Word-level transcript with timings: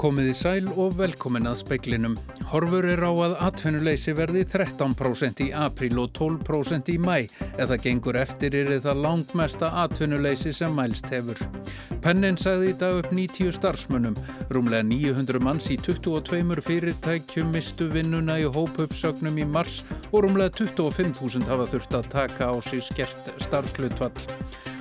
Komiði 0.00 0.32
sæl 0.32 0.68
og 0.80 0.94
velkomin 0.96 1.44
að 1.44 1.58
speiklinum. 1.60 2.14
Horfur 2.48 2.86
er 2.88 3.02
á 3.04 3.12
að 3.12 3.34
atvinnuleysi 3.44 4.14
verði 4.16 4.46
13% 4.48 5.42
í 5.44 5.48
april 5.52 6.00
og 6.00 6.14
12% 6.16 6.88
í 6.88 6.96
mæ. 6.96 7.26
Eða 7.60 7.76
gengur 7.84 8.16
eftir 8.16 8.56
er 8.56 8.70
það 8.80 9.02
langmesta 9.04 9.68
atvinnuleysi 9.82 10.54
sem 10.56 10.72
mælst 10.72 11.12
hefur. 11.12 11.36
Pennin 12.00 12.40
sagði 12.40 12.72
í 12.72 12.78
dag 12.80 13.02
upp 13.02 13.12
90 13.12 13.52
starfsmönnum. 13.58 14.16
Rúmlega 14.48 14.88
900 14.88 15.44
manns 15.44 15.68
í 15.68 15.76
22 15.76 16.64
fyrirtækjum 16.64 17.52
mistu 17.52 17.90
vinnuna 17.92 18.38
í 18.40 18.48
hópuppsögnum 18.48 19.36
í 19.36 19.44
mars 19.44 19.82
og 20.14 20.24
rúmlega 20.24 20.64
25.000 20.64 21.44
hafa 21.52 21.68
þurft 21.74 22.00
að 22.00 22.10
taka 22.16 22.48
á 22.48 22.56
sig 22.64 22.80
skert 22.88 23.34
starfslutvall. 23.44 24.16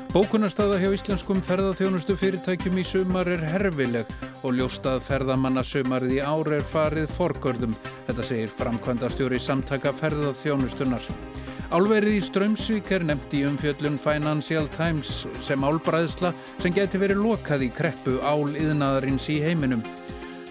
Bókunarstaða 0.09 0.80
hjá 0.81 0.89
íslenskum 0.95 1.44
ferðarþjónustu 1.45 2.16
fyrirtækjum 2.17 2.80
í 2.81 2.88
sumar 2.88 3.27
er 3.30 3.44
herfileg 3.45 4.08
og 4.43 4.55
ljóstað 4.57 5.02
ferðamannasumarið 5.07 6.16
í 6.17 6.20
ár 6.23 6.49
er 6.57 6.66
farið 6.67 7.11
forgörðum. 7.16 7.75
Þetta 8.07 8.25
segir 8.30 8.53
framkvæmdastjóri 8.59 9.39
samtaka 9.43 9.93
ferðarþjónustunar. 9.99 11.05
Álverið 11.70 12.17
í 12.17 12.21
Strömsvík 12.25 12.89
er 12.95 13.05
nefnt 13.05 13.35
í 13.38 13.44
umfjöllun 13.45 13.99
Financial 14.02 14.66
Times 14.73 15.27
sem 15.45 15.61
álbræðsla 15.61 16.33
sem 16.57 16.73
geti 16.73 17.02
verið 17.02 17.21
lokað 17.25 17.67
í 17.67 17.73
kreppu 17.73 18.17
ál 18.25 18.49
yðnaðarins 18.57 19.30
í 19.30 19.38
heiminum. 19.44 19.85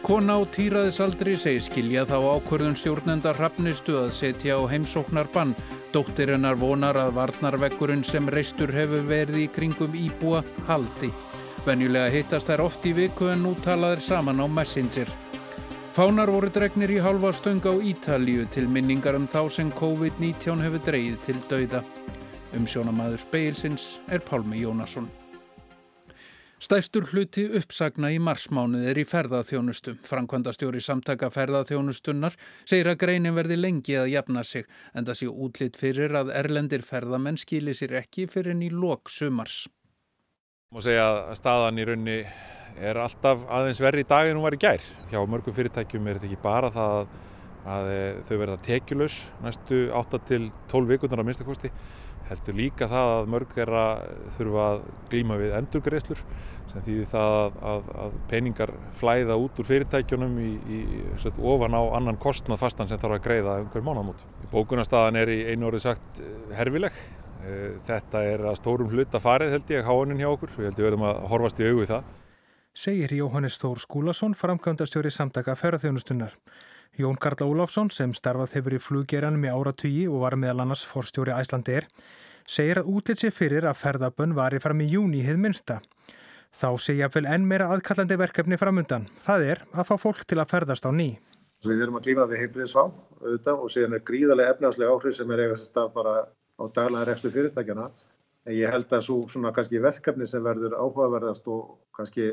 Kona 0.07 0.39
á 0.39 0.47
týraðisaldri 0.55 1.35
segir 1.37 1.65
skilja 1.67 2.05
þá 2.07 2.17
ákvörðun 2.39 2.79
stjórnenda 2.79 3.33
rafnistu 3.35 3.99
að 3.99 4.15
setja 4.15 4.55
á 4.55 4.63
heimsóknar 4.71 5.27
bann 5.35 5.57
Dóttir 5.89 6.29
hennar 6.35 6.59
vonar 6.61 6.99
að 7.01 7.15
varnarvekkurinn 7.17 8.03
sem 8.05 8.27
reistur 8.29 8.69
hefur 8.77 9.07
verið 9.09 9.39
í 9.41 9.49
kringum 9.49 9.95
íbúa 9.97 10.43
haldi. 10.69 11.09
Venjulega 11.69 12.09
hittast 12.09 12.49
þær 12.49 12.63
oft 12.65 12.87
í 12.89 12.95
viku 12.97 13.27
en 13.29 13.43
nú 13.45 13.51
talaðir 13.61 14.01
saman 14.01 14.41
á 14.41 14.49
Messenger. 14.49 15.11
Fánar 15.93 16.31
voru 16.33 16.49
dregnir 16.49 16.95
í 16.95 16.97
halva 17.05 17.29
stöng 17.37 17.61
á 17.69 17.77
Ítalíu 17.77 18.47
til 18.49 18.65
minningar 18.73 19.19
um 19.19 19.27
þá 19.29 19.43
sem 19.53 19.73
COVID-19 19.77 20.65
hefur 20.65 20.81
dreyið 20.87 21.19
til 21.27 21.37
dauða. 21.51 21.83
Umsjónamaður 22.57 23.21
speilsins 23.21 23.99
er 24.09 24.25
Pálmi 24.25 24.63
Jónasson. 24.63 25.11
Stæstur 26.57 27.05
hluti 27.13 27.45
uppsagna 27.61 28.15
í 28.17 28.17
marsmánuð 28.17 28.89
er 28.89 29.05
í 29.05 29.05
ferðaþjónustu. 29.05 29.99
Frankvandastjóri 30.09 30.81
samtaka 30.81 31.29
ferðaþjónustunnar 31.35 32.39
segir 32.65 32.89
að 32.89 33.03
greinin 33.05 33.37
verði 33.37 33.61
lengi 33.61 34.01
að 34.01 34.15
jafna 34.17 34.41
sig 34.41 34.65
en 34.95 35.05
það 35.05 35.21
sé 35.21 35.29
útlitt 35.29 35.77
fyrir 35.77 36.17
að 36.17 36.33
erlendir 36.33 36.81
ferðamenn 36.81 37.37
skili 37.37 37.77
sér 37.77 38.01
ekki 38.01 38.25
fyrir 38.25 38.57
en 38.57 38.65
í 38.65 38.73
lok 38.73 39.13
sumars. 39.13 39.67
Má 40.69 40.83
segja 40.85 41.05
að 41.09 41.31
staðan 41.39 41.79
í 41.81 41.85
raunni 41.89 42.15
er 42.85 42.99
alltaf 43.01 43.47
aðeins 43.57 43.79
verri 43.81 44.03
í 44.05 44.07
dag 44.11 44.27
en 44.29 44.37
hún 44.37 44.45
var 44.45 44.53
í 44.53 44.59
gær. 44.61 44.83
Hjá 45.09 45.23
mörgum 45.25 45.55
fyrirtækjum 45.57 46.11
er 46.11 46.19
þetta 46.19 46.29
ekki 46.29 46.41
bara 46.43 46.69
það 46.75 46.99
að 47.73 47.89
þau 48.29 48.35
verða 48.35 48.57
tekjulegs 48.67 49.17
næstu 49.47 49.79
8 49.97 50.21
til 50.29 50.43
12 50.69 50.93
vikurnar 50.93 51.25
á 51.25 51.27
minnstakosti 51.27 51.71
heldur 52.29 52.57
líka 52.59 52.89
það 52.91 53.13
að 53.15 53.31
mörg 53.33 53.55
þeirra 53.57 53.85
þurfa 54.37 54.65
að 54.67 54.83
glýma 55.09 55.39
við 55.41 55.55
endurgreislur 55.57 56.21
sem 56.69 56.85
þýðir 56.85 57.09
það 57.15 57.37
að, 57.73 57.89
að 58.05 58.19
peningar 58.29 58.73
flæða 59.01 59.39
út 59.41 59.63
úr 59.63 59.69
fyrirtækjunum 59.71 60.37
í, 60.45 60.51
í, 60.69 60.81
set, 61.23 61.41
ofan 61.41 61.77
á 61.81 61.83
annan 61.97 62.21
kostnað 62.21 62.61
fastan 62.61 62.91
sem 62.91 63.01
þarf 63.01 63.17
að 63.17 63.25
greiða 63.25 63.57
um 63.63 63.71
hver 63.73 63.87
mánamót. 63.87 64.21
Bókunarstaðan 64.53 65.21
er 65.23 65.33
í 65.33 65.39
einu 65.49 65.71
orði 65.71 65.87
sagt 65.87 66.21
eh, 66.21 66.37
herfileg. 66.59 67.01
Eh, 67.47 67.77
þetta 67.87 68.23
er 68.27 68.47
að 68.51 68.57
stórum 68.59 68.91
hluta 68.91 69.21
farið 69.23 69.55
held 69.55 69.71
ég 69.71 69.87
háaninn 69.87 70.23
hjá 70.23 70.31
okkur. 70.31 70.55
Við 70.57 70.71
heldum 70.71 70.83
við 70.83 70.89
verðum 70.89 71.07
að 71.09 71.21
horfast 71.33 71.61
í 71.61 71.69
augu 71.69 71.87
það. 71.91 72.15
Segir 72.79 73.15
Jóhannes 73.19 73.59
Þór 73.59 73.83
Skúlason, 73.83 74.35
framkvæmdastjóri 74.39 75.11
samtaka 75.11 75.55
ferðarþjónustunnar. 75.59 76.35
Jón 76.99 77.19
Karl 77.21 77.45
Ólafsson 77.47 77.91
sem 77.95 78.15
starfað 78.17 78.57
hefur 78.59 78.75
í 78.75 78.81
fluggeranum 78.83 79.45
í 79.47 79.53
áratugi 79.53 80.09
og 80.11 80.25
var 80.25 80.37
meðal 80.41 80.65
annars 80.65 80.87
forstjóri 80.89 81.35
Æslandir 81.35 81.87
segir 82.49 82.81
að 82.81 82.91
útitt 82.95 83.21
sér 83.21 83.35
fyrir 83.35 83.67
að 83.69 83.79
ferðabönn 83.83 84.35
var 84.35 84.57
í 84.57 84.61
fram 84.63 84.81
í 84.81 84.89
júni 84.89 85.21
hið 85.27 85.39
minsta. 85.43 85.79
Þá 86.49 86.69
segja 86.81 87.11
vel 87.13 87.27
enn 87.29 87.45
meira 87.47 87.69
aðkallandi 87.75 88.17
verkefni 88.19 88.59
framundan. 88.59 89.07
Það 89.21 89.45
er 89.53 89.63
að 89.75 89.91
fá 89.91 89.95
fólk 90.01 90.25
til 90.25 90.41
að 90.41 90.51
ferðast 90.55 90.89
á 90.89 90.91
ný. 90.91 91.11
Við 91.67 91.83
erum 91.85 91.99
að 91.99 92.07
klífa 92.07 92.27
við 92.31 92.45
heimbriðsvá 92.45 92.85
auðvitað 93.19 93.63
og 93.65 93.73
síðan 93.75 93.97
er 93.99 94.05
gríðarlega 94.07 94.55
efnarslega 94.55 94.95
áhrif 94.95 95.17
sem 95.19 95.33
er 95.35 95.43
eigast 95.45 95.77
að 95.77 95.91
bara 95.97 96.15
á 96.59 96.65
daglega 96.75 97.07
rekstu 97.09 97.31
fyrirtækjana. 97.35 97.89
En 98.49 98.57
ég 98.57 98.71
held 98.73 98.93
að 98.93 99.05
svo 99.07 99.19
svona 99.31 99.53
kannski 99.55 99.81
verkefni 99.83 100.27
sem 100.27 100.45
verður 100.45 100.77
áhugaverðast 100.79 101.49
og 101.53 101.79
kannski 101.97 102.33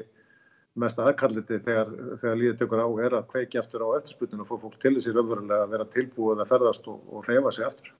mest 0.79 0.99
aðkalliti 0.99 1.59
þegar, 1.63 1.91
þegar 2.21 2.39
líðið 2.39 2.57
tökur 2.61 2.83
á 2.83 2.89
er 3.05 3.15
að 3.19 3.29
kveiki 3.31 3.59
aftur 3.59 3.85
á 3.87 3.95
eftirsputinu 3.97 4.43
og 4.43 4.49
fór 4.49 4.61
fólk 4.65 4.77
til 4.81 4.95
þessir 4.97 5.21
öfverulega 5.21 5.67
að 5.67 5.75
vera 5.75 5.87
tilbúið 5.95 6.43
að 6.43 6.51
ferðast 6.51 6.89
og, 6.91 6.99
og 7.11 7.29
reyfa 7.29 7.53
sig 7.55 7.67
aftur. 7.67 7.93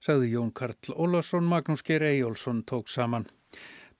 Sagði 0.00 0.30
Jón 0.32 0.52
Karl 0.56 0.94
Ólarsson, 0.94 1.48
Magnús 1.50 1.82
Geir 1.84 2.06
Eyjólfsson 2.08 2.62
tók 2.64 2.88
saman. 2.88 3.26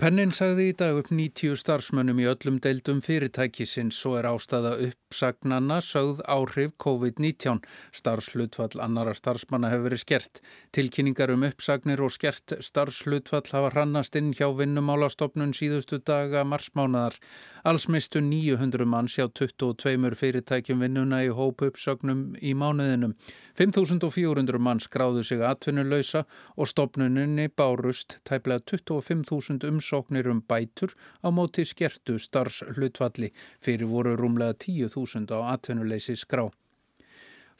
Pennin 0.00 0.30
sagði 0.32 0.70
í 0.70 0.74
dag 0.80 0.96
upp 0.96 1.10
90 1.12 1.58
starfsmönnum 1.60 2.22
í 2.22 2.24
öllum 2.30 2.54
deildum 2.64 3.02
fyrirtækisins 3.04 3.98
svo 4.00 4.14
er 4.16 4.24
ástæða 4.30 4.70
uppsagnanna 4.86 5.76
sögð 5.84 6.22
áhrif 6.24 6.72
COVID-19. 6.80 7.60
Starfslutfall 7.92 8.80
annara 8.80 9.12
starfsmanna 9.18 9.68
hefur 9.68 9.90
verið 9.90 10.00
skert. 10.00 10.40
Tilkynningar 10.72 11.34
um 11.34 11.44
uppsagnir 11.50 12.00
og 12.00 12.14
skert 12.16 12.56
starfslutfall 12.64 13.52
hafa 13.52 13.74
hrannast 13.74 14.16
inn 14.16 14.32
hjá 14.32 14.48
vinnumálastofnun 14.62 15.52
síðustu 15.52 16.00
daga 16.00 16.46
marsmánadar. 16.48 17.20
Alls 17.62 17.88
mistu 17.92 18.22
900 18.24 18.86
manns 18.88 19.18
hjá 19.18 19.26
22 19.28 20.14
fyrirtækjum 20.16 20.80
vinnuna 20.80 21.18
í 21.26 21.28
hópu 21.36 21.66
uppsögnum 21.68 22.22
í 22.40 22.54
mánuðinum. 22.56 23.12
5.400 23.60 24.56
manns 24.64 24.86
gráðu 24.88 25.20
sig 25.28 25.42
atvinnulöysa 25.44 26.22
og 26.56 26.70
stopnuninni 26.70 27.50
bárust 27.52 28.16
tæplega 28.24 28.64
25.000 28.64 29.68
umsóknir 29.68 30.30
um 30.32 30.40
bætur 30.40 30.94
á 31.20 31.28
móti 31.28 31.66
skertu 31.68 32.16
starfslutvalli 32.16 33.28
fyrir 33.60 33.90
voru 33.92 34.14
rúmlega 34.16 34.56
10.000 34.56 35.28
á 35.28 35.52
atvinnuleysi 35.52 36.16
skrá. 36.16 36.48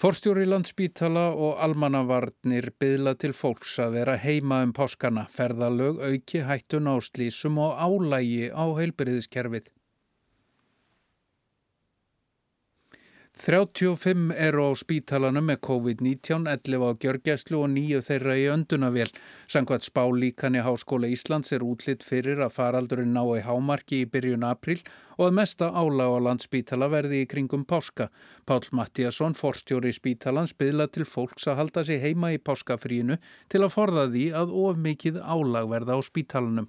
Forstjóri 0.01 0.47
landsbítala 0.49 1.27
og 1.37 1.59
almannavarnir 1.61 2.71
byðla 2.81 3.13
til 3.21 3.35
fólks 3.37 3.75
að 3.85 3.99
vera 3.99 4.15
heima 4.17 4.63
um 4.65 4.73
páskana, 4.73 5.27
ferðalög, 5.29 6.01
auki, 6.01 6.41
hættun 6.49 6.89
áslýsum 6.89 7.61
og 7.61 7.77
álægi 7.77 8.49
á 8.49 8.65
heilbyrðiskerfið. 8.81 9.69
35 13.41 14.35
eru 14.37 14.67
á 14.69 14.77
spítalanum 14.77 15.47
með 15.49 15.63
COVID-19, 15.65 16.45
11 16.45 16.83
á 16.85 16.93
gjörgjæslu 17.01 17.63
og 17.65 17.71
9 17.73 18.03
þeirra 18.05 18.35
í 18.37 18.43
öndunavél. 18.53 19.09
Sankvæmt 19.49 19.87
spálíkan 19.87 20.59
í 20.59 20.61
Háskóla 20.61 21.09
Íslands 21.09 21.49
er 21.57 21.65
útlitt 21.65 22.05
fyrir 22.05 22.43
að 22.45 22.53
faraldurinn 22.59 23.15
ná 23.17 23.23
í 23.33 23.41
hámarki 23.47 24.03
í 24.03 24.11
byrjun 24.13 24.45
april 24.45 24.77
og 25.17 25.31
að 25.31 25.39
mesta 25.39 25.71
álag 25.73 26.13
á 26.13 26.19
landspítala 26.27 26.91
verði 26.93 27.23
í 27.25 27.31
kringum 27.33 27.65
páska. 27.65 28.11
Pál 28.45 28.61
Mattíasson, 28.77 29.33
forstjóri 29.33 29.95
spítalans, 29.97 30.53
byðla 30.53 30.91
til 30.93 31.09
fólks 31.09 31.49
að 31.49 31.63
halda 31.63 31.87
sig 31.89 32.05
heima 32.05 32.35
í 32.37 32.43
páskafrínu 32.45 33.17
til 33.49 33.65
að 33.65 33.73
forða 33.73 34.05
því 34.13 34.27
að 34.37 34.53
of 34.53 34.77
mikið 34.77 35.17
álag 35.25 35.73
verða 35.73 35.97
á 35.97 36.01
spítalanum. 36.05 36.69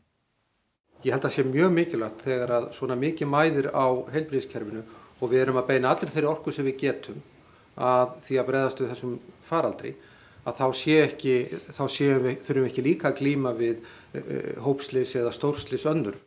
Ég 1.04 1.12
held 1.12 1.26
að 1.26 1.32
það 1.34 1.36
sé 1.36 1.48
mjög 1.52 1.72
mikilvægt 1.76 2.28
þegar 2.30 2.58
að 2.62 2.74
svona 2.80 2.96
mikið 2.96 3.28
mæðir 3.28 3.72
á 3.76 3.88
heilbríðiskerfinu 4.14 4.88
og 5.22 5.30
við 5.32 5.46
erum 5.46 5.60
að 5.62 5.70
beina 5.70 5.94
allir 5.94 6.12
þeirri 6.12 6.32
orku 6.32 6.54
sem 6.54 6.66
við 6.68 6.80
getum 6.82 7.22
að 7.82 8.16
því 8.26 8.40
að 8.42 8.50
breyðast 8.50 8.82
við 8.82 8.92
þessum 8.92 9.14
faraldri 9.48 9.94
að 10.42 10.58
þá 10.58 10.66
sé 10.74 10.98
ekki, 11.06 11.36
þá 11.70 11.84
við, 11.86 12.36
þurfum 12.42 12.64
við 12.64 12.70
ekki 12.72 12.86
líka 12.86 13.10
að 13.12 13.22
glýma 13.22 13.54
við 13.58 13.82
uh, 13.82 14.60
hópslis 14.66 15.16
eða 15.20 15.34
stórslis 15.36 15.86
önnur. 15.90 16.18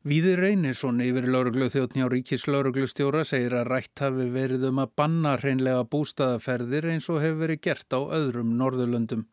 Víðir 0.00 0.40
Reynisson 0.40 1.00
yfir 1.04 1.26
lauruglu 1.28 1.66
þjóttni 1.68 2.04
á 2.04 2.08
Ríkis 2.08 2.46
lauruglustjóra 2.48 3.20
segir 3.28 3.52
að 3.58 3.66
rætt 3.68 4.00
hafi 4.00 4.28
verið 4.32 4.64
um 4.70 4.80
að 4.80 4.94
banna 4.96 5.34
hreinlega 5.36 5.84
bústaðaferðir 5.92 6.88
eins 6.94 7.08
og 7.12 7.20
hefur 7.20 7.42
verið 7.42 7.60
gert 7.66 7.92
á 7.92 8.00
öðrum 8.00 8.54
Norðurlöndum. 8.56 9.26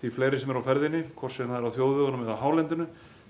Því 0.00 0.12
fleiri 0.16 0.40
sem 0.40 0.52
er 0.52 0.60
á 0.64 0.68
ferðinni, 0.68 1.02
hvort 1.16 1.36
sem 1.36 1.52
það 1.52 1.58
er 1.58 1.68
á 1.68 1.76
þjóðugunum 1.76 2.24
eða 2.24 2.38
hálendinu, 2.40 2.86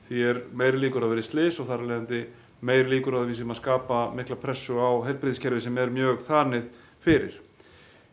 því 0.06 0.22
er 0.28 0.40
meiri 0.54 0.84
líkur 0.84 1.02
að 1.02 1.16
verið 1.16 1.28
slis 1.28 1.58
og 1.58 1.66
þar 1.66 1.82
alveg 1.82 2.22
meir 2.62 2.88
líkur 2.90 3.18
á 3.18 3.26
því 3.26 3.36
sem 3.40 3.52
að 3.52 3.58
skapa 3.58 4.00
mikla 4.14 4.38
pressu 4.38 4.78
á 4.78 4.90
helbriðskerfi 5.06 5.64
sem 5.64 5.78
er 5.82 5.92
mjög 5.92 6.22
þannig 6.22 6.68
fyrir. 7.02 7.34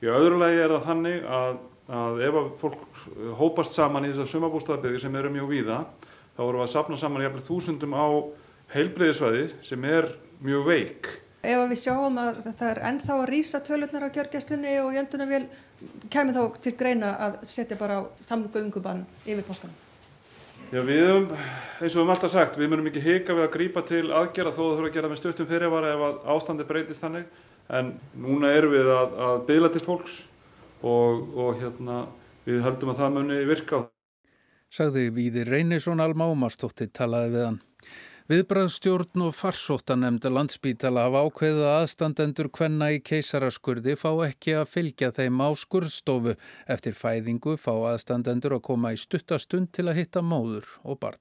Í 0.02 0.10
öðru 0.10 0.40
lagi 0.42 0.62
er 0.64 0.74
það 0.74 0.86
þannig 0.88 1.26
að, 1.38 1.58
að 2.02 2.22
ef 2.26 2.38
að 2.40 2.52
fólk 2.62 2.84
hópast 3.40 3.78
saman 3.78 4.08
í 4.08 4.12
þessar 4.14 4.32
sumabústafbyggi 4.34 5.02
sem 5.04 5.18
eru 5.20 5.32
mjög 5.34 5.50
víða, 5.54 5.80
þá 6.36 6.42
vorum 6.44 6.62
við 6.62 6.68
að 6.68 6.74
sapna 6.74 7.00
saman 7.00 7.26
jæfnveg 7.26 7.46
þúsundum 7.46 7.98
á 8.00 8.08
heilbriðisvæði 8.74 9.44
sem 9.66 9.90
er 9.90 10.08
mjög 10.46 10.70
veik. 10.70 11.12
Ef 11.40 11.62
við 11.72 11.80
sjáum 11.80 12.18
að 12.20 12.42
það 12.50 12.70
er 12.70 12.82
ennþá 12.90 13.14
að 13.16 13.28
rýsa 13.30 13.62
tölurnar 13.64 14.08
á 14.08 14.16
gjörgjastunni 14.16 14.74
og 14.82 14.96
jöndunum 14.98 15.30
vil, 15.32 15.46
kemur 16.12 16.36
þá 16.36 16.58
til 16.66 16.74
greina 16.80 17.14
að 17.28 17.38
setja 17.48 17.78
bara 17.80 18.02
á 18.04 18.04
samgöngubann 18.24 19.06
yfir 19.24 19.46
páskanum? 19.48 19.89
Já, 20.70 20.82
við 20.86 21.00
höfum, 21.02 21.30
eins 21.34 21.80
og 21.80 21.84
við 21.84 21.96
höfum 21.98 22.12
alltaf 22.14 22.34
sagt, 22.34 22.58
við 22.62 22.70
munum 22.70 22.90
ekki 22.92 23.02
hika 23.02 23.36
við 23.38 23.46
að 23.48 23.54
grípa 23.56 23.84
til 23.90 24.04
aðgerða 24.14 24.52
þó 24.54 24.60
að 24.60 24.68
það 24.68 24.76
þurfa 24.80 24.90
að 24.90 24.98
gera 24.98 25.10
með 25.10 25.22
stuttum 25.22 25.50
fyrirvara 25.50 25.94
ef 25.96 26.04
að 26.08 26.20
ástandi 26.36 26.68
breytist 26.70 27.06
þannig. 27.06 27.30
En 27.80 27.94
núna 28.18 28.52
erum 28.54 28.76
við 28.76 28.92
að, 28.94 29.16
að 29.30 29.40
byggla 29.48 29.72
til 29.74 29.82
fólks 29.86 30.20
og, 30.82 31.24
og 31.38 31.58
hérna, 31.62 32.04
við 32.46 32.62
höldum 32.68 32.94
að 32.94 33.02
það 33.02 33.16
muni 33.18 33.40
virka. 33.50 33.82
Sagði 34.70 35.08
Víðir 35.16 35.50
Reynisson 35.50 36.04
Alma 36.04 36.30
Ómarsdóttir 36.30 36.92
talaði 36.94 37.34
við 37.34 37.48
hann. 37.48 37.60
Viðbræðstjórn 38.30 39.24
og 39.26 39.32
farsóttanemnda 39.34 40.30
landsbítala 40.30 41.08
hafa 41.08 41.24
ákveðið 41.26 41.64
að 41.66 41.78
aðstandendur 41.80 42.50
hvenna 42.54 42.92
í 42.94 43.00
keisaraskurði 43.02 43.96
fá 43.98 44.12
ekki 44.28 44.54
að 44.60 44.68
fylgja 44.70 45.10
þeim 45.16 45.42
á 45.42 45.50
skurðstofu. 45.58 46.36
Eftir 46.70 46.94
fæðingu 46.94 47.56
fá 47.58 47.72
aðstandendur 47.90 48.60
að 48.60 48.62
koma 48.70 48.94
í 48.94 49.02
stuttastund 49.02 49.72
til 49.74 49.88
að 49.90 50.04
hitta 50.04 50.22
móður 50.22 50.70
og 50.86 51.02
barn. 51.02 51.18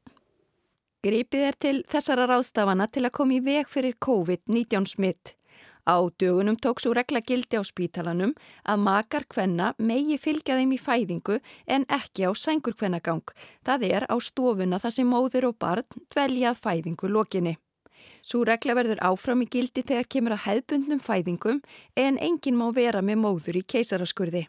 Gripið 1.01 1.49
er 1.49 1.57
til 1.57 1.75
þessara 1.89 2.29
ráðstafana 2.29 2.91
til 2.93 3.07
að 3.09 3.17
koma 3.23 3.39
í 3.39 3.43
veg 3.49 3.73
fyrir 3.73 3.97
COVID-19 4.05 4.93
smitt. 4.93 5.38
Á 5.89 5.97
dögunum 6.21 6.57
tók 6.57 6.81
svo 6.81 6.93
regla 6.93 7.21
gildi 7.25 7.57
á 7.57 7.65
spítalanum 7.65 8.35
að 8.69 8.83
makar 8.85 9.25
hvenna 9.33 9.71
megi 9.79 10.19
fylgja 10.21 10.59
þeim 10.59 10.75
í 10.77 10.79
fæðingu 10.79 11.39
en 11.65 11.87
ekki 11.89 12.29
á 12.29 12.31
sængur 12.37 12.77
hvennagang. 12.77 13.25
Það 13.65 13.87
er 13.89 14.05
á 14.13 14.17
stofuna 14.21 14.77
þar 14.83 14.95
sem 14.97 15.09
móður 15.09 15.49
og 15.49 15.57
barn 15.57 15.89
dveljað 16.13 16.61
fæðingu 16.61 17.09
lokinni. 17.09 17.57
Svo 18.21 18.45
regla 18.45 18.77
verður 18.77 19.01
áfram 19.01 19.47
í 19.47 19.49
gildi 19.49 19.81
þegar 19.81 20.13
kemur 20.13 20.37
að 20.37 20.45
hefbundnum 20.45 21.01
fæðingum 21.01 21.65
en 21.97 22.21
enginn 22.21 22.61
má 22.61 22.69
vera 22.77 23.01
með 23.01 23.23
móður 23.25 23.63
í 23.63 23.65
keisaraskurði. 23.65 24.45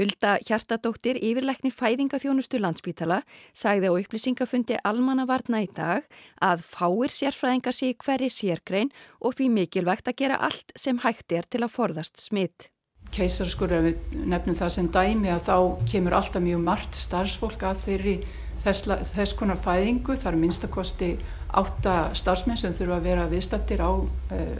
Hulda 0.00 0.38
Hjartadóttir, 0.40 1.18
yfirleikni 1.20 1.68
fæðingaþjónustu 1.76 2.56
landsbítala, 2.56 3.18
sagði 3.52 3.90
á 3.90 4.00
upplýsingafundi 4.00 4.78
almannavarna 4.88 5.60
í 5.60 5.68
dag 5.76 6.06
að 6.40 6.62
fáir 6.64 7.12
sérfræðingar 7.12 7.76
sé 7.76 7.90
hverri 8.00 8.30
sérgrein 8.32 8.88
og 9.20 9.36
því 9.36 9.50
mikilvægt 9.58 10.08
að 10.08 10.22
gera 10.22 10.38
allt 10.40 10.72
sem 10.72 11.02
hægt 11.04 11.34
er 11.36 11.44
til 11.44 11.60
að 11.66 11.74
forðast 11.74 12.16
smitt. 12.22 12.70
Keisaraskur, 13.12 13.74
ef 13.76 13.84
við 13.90 14.16
nefnum 14.32 14.56
það 14.56 14.72
sem 14.78 14.88
dæmi 14.94 15.34
að 15.34 15.44
þá 15.50 15.56
kemur 15.92 16.16
alltaf 16.16 16.44
mjög 16.46 16.64
margt 16.64 16.96
starfsfólk 16.96 17.66
að 17.68 17.84
þeirri 17.84 18.16
þess, 18.64 18.88
þess 19.12 19.36
konar 19.36 19.60
fæðingu. 19.60 20.16
Það 20.16 20.32
er 20.32 20.40
minnstakosti 20.46 21.10
átta 21.56 21.94
starfsmenn 22.14 22.58
sem 22.60 22.74
þurfa 22.76 22.98
að 22.98 23.06
vera 23.08 23.28
viðstattir 23.30 23.82
á 23.82 23.90
uh, 23.90 24.08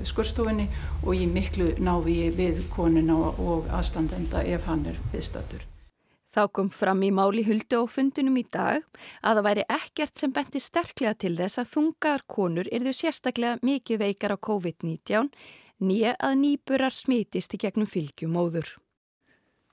skurstofunni 0.07 0.69
og 1.05 1.15
í 1.15 1.27
miklu 1.31 1.73
návi 1.79 2.31
við 2.35 2.65
konuna 2.75 3.19
og 3.31 3.69
aðstandenda 3.71 4.45
ef 4.47 4.67
hann 4.71 4.87
er 4.91 4.99
viðstattur. 5.13 5.67
Þá 6.31 6.45
kom 6.55 6.69
fram 6.71 7.01
í 7.03 7.09
máli 7.11 7.43
huldu 7.43 7.81
og 7.81 7.89
fundunum 7.91 8.37
í 8.39 8.45
dag 8.47 8.85
að 9.27 9.41
það 9.41 9.47
væri 9.49 9.65
ekkert 9.75 10.21
sem 10.21 10.35
benti 10.35 10.61
sterklega 10.63 11.17
til 11.19 11.33
þess 11.41 11.59
að 11.59 11.73
þungar 11.73 12.23
konur 12.31 12.71
yrðu 12.71 12.93
sérstaklega 12.95 13.59
mikið 13.67 14.05
veikar 14.05 14.37
á 14.37 14.39
COVID-19 14.39 15.33
nýja 15.83 16.15
að 16.23 16.39
nýburar 16.45 16.95
smitist 16.95 17.57
í 17.57 17.61
gegnum 17.65 17.91
fylgjumóður. 17.91 18.77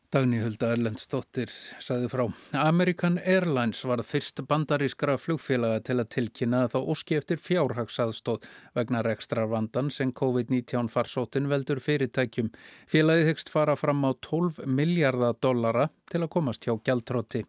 Dagni 0.08 0.38
Hulda 0.40 0.70
Erlendsdóttir 0.72 1.52
saði 1.84 2.08
frá. 2.08 2.22
American 2.56 3.18
Airlines 3.20 3.82
var 3.84 4.00
fyrst 4.08 4.40
bandarískra 4.48 5.18
flugfélaga 5.20 5.82
til 5.90 5.98
að 6.00 6.08
tilkynna 6.16 6.62
þá 6.72 6.78
óski 6.94 7.18
eftir 7.20 7.42
fjárhagsaðstóð 7.44 8.48
vegna 8.80 9.02
rekstra 9.04 9.44
vandan 9.52 9.92
sem 9.92 10.16
COVID-19 10.16 10.88
farsótin 10.94 11.52
veldur 11.52 11.84
fyrirtækjum. 11.84 12.54
Félagið 12.88 13.34
hegst 13.34 13.52
fara 13.52 13.76
fram 13.76 14.08
á 14.08 14.16
12 14.16 14.64
miljardar 14.80 15.36
dollara 15.44 15.90
til 16.08 16.24
að 16.24 16.32
komast 16.38 16.64
hjá 16.64 16.78
gjaldtróti. 16.88 17.44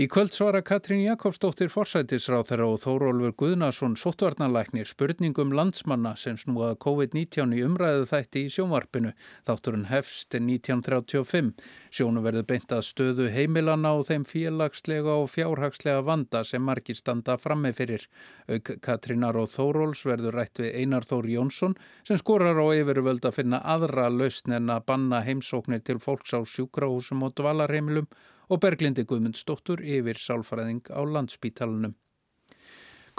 Í 0.00 0.06
kvöld 0.08 0.32
svara 0.32 0.62
Katrín 0.64 1.02
Jakobsdóttir 1.04 1.68
forsætisráþara 1.68 2.64
og 2.72 2.78
Þórólfur 2.80 3.34
Guðnarsson 3.42 3.98
sóttvarnalæknir 4.00 4.88
spurningum 4.88 5.50
landsmanna 5.52 6.14
sem 6.16 6.38
snúaða 6.40 6.78
COVID-19 6.80 7.52
í 7.52 7.60
umræðu 7.66 8.06
þætti 8.08 8.46
í 8.46 8.52
sjónvarpinu. 8.54 9.12
Þátturinn 9.44 9.90
hefst 9.90 10.38
1935. 10.38 11.52
Sjónu 11.92 12.24
verður 12.24 12.48
beint 12.48 12.72
að 12.72 12.86
stöðu 12.88 13.28
heimilana 13.34 13.92
og 13.98 14.08
þeim 14.08 14.24
félagslega 14.24 15.18
og 15.20 15.28
fjárhagslega 15.34 16.00
vanda 16.08 16.46
sem 16.48 16.64
margir 16.64 16.96
standa 16.96 17.36
framme 17.36 17.76
fyrir. 17.76 18.08
Auk 18.48 18.72
Katrínar 18.80 19.36
og 19.36 19.52
Þóróls 19.52 20.06
verður 20.08 20.40
rætt 20.40 20.64
við 20.64 20.80
Einar 20.80 21.04
Þór 21.12 21.28
Jónsson 21.36 21.76
sem 22.08 22.16
skorar 22.16 22.56
á 22.56 22.64
yfirvöld 22.72 23.28
að 23.28 23.42
finna 23.42 23.60
aðra 23.76 24.08
lausn 24.08 24.56
en 24.62 24.72
að 24.72 24.86
banna 24.88 25.20
heimsóknir 25.28 25.84
til 25.84 26.00
fólks 26.00 26.32
á 26.32 26.40
sjúkrahúsum 26.40 27.28
og 27.28 27.36
dvalarheimilum 27.36 28.08
og 28.50 28.60
Berglindi 28.64 29.06
Guðmundsdóttur 29.06 29.80
yfir 29.80 30.18
sálfræðing 30.18 30.90
á 30.90 31.00
landspítalunum. 31.06 31.94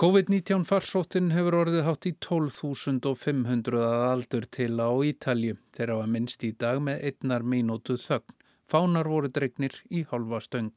COVID-19 0.02 0.64
farsóttin 0.66 1.34
hefur 1.36 1.60
orðið 1.62 1.84
hátt 1.86 2.08
í 2.10 2.12
12.500 2.26 3.82
að 3.86 4.06
aldur 4.08 4.48
til 4.58 4.74
á 4.82 4.90
Ítalju 5.08 5.58
þegar 5.76 5.92
að 5.98 6.14
minnst 6.16 6.46
í 6.48 6.52
dag 6.64 6.80
með 6.84 7.04
einnar 7.10 7.46
mínútu 7.46 8.00
þögn. 8.02 8.34
Fánar 8.72 9.10
voru 9.12 9.30
dregnir 9.30 9.76
í 9.92 10.06
halva 10.10 10.40
stöng. 10.42 10.74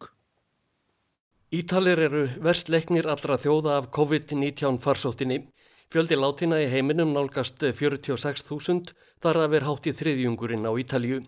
Ítalir 1.54 2.02
eru 2.08 2.24
verstleiknir 2.42 3.06
allra 3.06 3.38
þjóða 3.38 3.78
af 3.78 3.90
COVID-19 3.94 4.80
farsóttinni. 4.82 5.44
Fjöldi 5.88 6.18
látina 6.18 6.58
í 6.58 6.66
heiminum 6.68 7.12
nálgast 7.14 7.62
46.000 7.62 8.92
þar 9.22 9.40
að 9.44 9.52
vera 9.54 9.70
hátt 9.70 9.86
í 9.86 9.94
þriðjungurinn 9.94 10.66
á 10.66 10.72
Ítalju. 10.82 11.22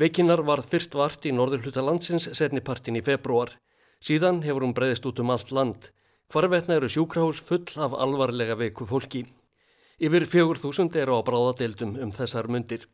Veikinnar 0.00 0.40
varð 0.40 0.70
fyrst 0.72 0.94
vart 0.96 1.26
í 1.28 1.32
norður 1.36 1.66
hluta 1.66 1.82
landsins 1.84 2.30
setnipartin 2.38 2.96
í 2.96 3.02
februar. 3.04 3.50
Síðan 4.00 4.40
hefur 4.46 4.64
hún 4.64 4.72
breyðist 4.76 5.04
út 5.06 5.20
um 5.20 5.30
allt 5.34 5.52
land. 5.52 5.90
Hvarvetna 6.32 6.78
eru 6.78 6.88
sjúkrahús 6.88 7.42
full 7.44 7.68
af 7.76 7.92
alvarlega 7.92 8.56
veiku 8.56 8.88
fólki. 8.88 9.26
Yfir 10.00 10.24
fjögur 10.26 10.58
þúsund 10.58 10.96
eru 10.96 11.14
á 11.14 11.20
bráðadeildum 11.22 11.98
um 12.00 12.12
þessar 12.16 12.48
myndir. 12.48 12.88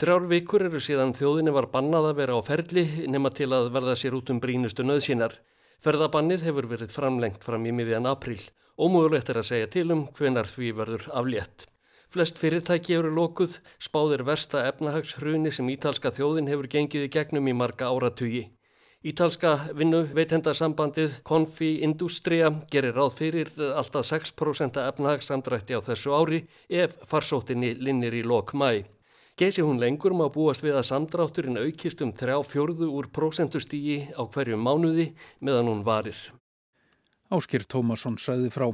Þrjár 0.00 0.28
vikur 0.30 0.64
eru 0.70 0.80
síðan 0.80 1.12
þjóðinni 1.18 1.52
var 1.52 1.68
bannað 1.74 2.12
að 2.12 2.18
vera 2.22 2.38
á 2.38 2.40
ferli 2.46 2.84
nema 3.12 3.30
til 3.34 3.50
að 3.52 3.72
verða 3.74 3.96
sér 3.98 4.16
út 4.16 4.32
um 4.32 4.40
brínustu 4.40 4.86
nöðsínar. 4.86 5.36
Ferðabannið 5.84 6.48
hefur 6.48 6.68
verið 6.70 6.94
framlengt 6.94 7.44
fram 7.44 7.66
í 7.68 7.74
miðjan 7.74 8.08
april. 8.08 8.40
Ómögulegt 8.78 9.28
er 9.28 9.42
að 9.42 9.50
segja 9.50 9.68
til 9.74 9.90
um 9.92 10.06
hvenar 10.16 10.48
því 10.48 10.72
verður 10.80 11.10
aflétt. 11.12 11.68
Flest 12.08 12.38
fyrirtæki 12.40 12.94
eru 12.96 13.10
lokuð, 13.12 13.58
spáðir 13.84 14.22
versta 14.24 14.62
efnahagshruni 14.70 15.50
sem 15.52 15.66
ítalska 15.68 16.08
þjóðin 16.16 16.46
hefur 16.48 16.68
gengið 16.72 17.04
í 17.04 17.10
gegnum 17.12 17.50
í 17.50 17.52
marga 17.52 17.90
áratugi. 17.92 18.46
Ítalska 19.04 19.52
vinnu 19.76 20.06
veitendarsambandið 20.16 21.18
Confi 21.28 21.68
Industria 21.84 22.48
gerir 22.72 22.96
ráð 22.96 23.12
fyrir 23.20 23.52
alltaf 23.68 24.08
6% 24.08 24.80
efnahagssamdrætti 24.86 25.76
á 25.76 25.84
þessu 25.84 26.16
ári 26.16 26.40
ef 26.72 26.96
farsóttinni 27.12 27.74
linnir 27.76 28.16
í 28.16 28.24
lok 28.24 28.56
mæ. 28.56 28.88
Gesi 29.38 29.62
hún 29.62 29.76
lengur 29.78 30.16
má 30.16 30.26
búast 30.32 30.64
við 30.64 30.80
að 30.80 30.88
samdrátturinn 30.88 31.60
aukist 31.60 32.00
um 32.00 32.16
3 32.16 32.40
fjörðu 32.48 32.88
úr 32.88 33.12
prósentustígi 33.12 34.00
á 34.16 34.24
hverju 34.24 34.56
mánuði 34.56 35.12
meðan 35.44 35.68
hún 35.70 35.84
varir. 35.84 36.16
Áskir 37.28 37.68
Tómasson 37.68 38.16
sæði 38.16 38.48
frá. 38.48 38.72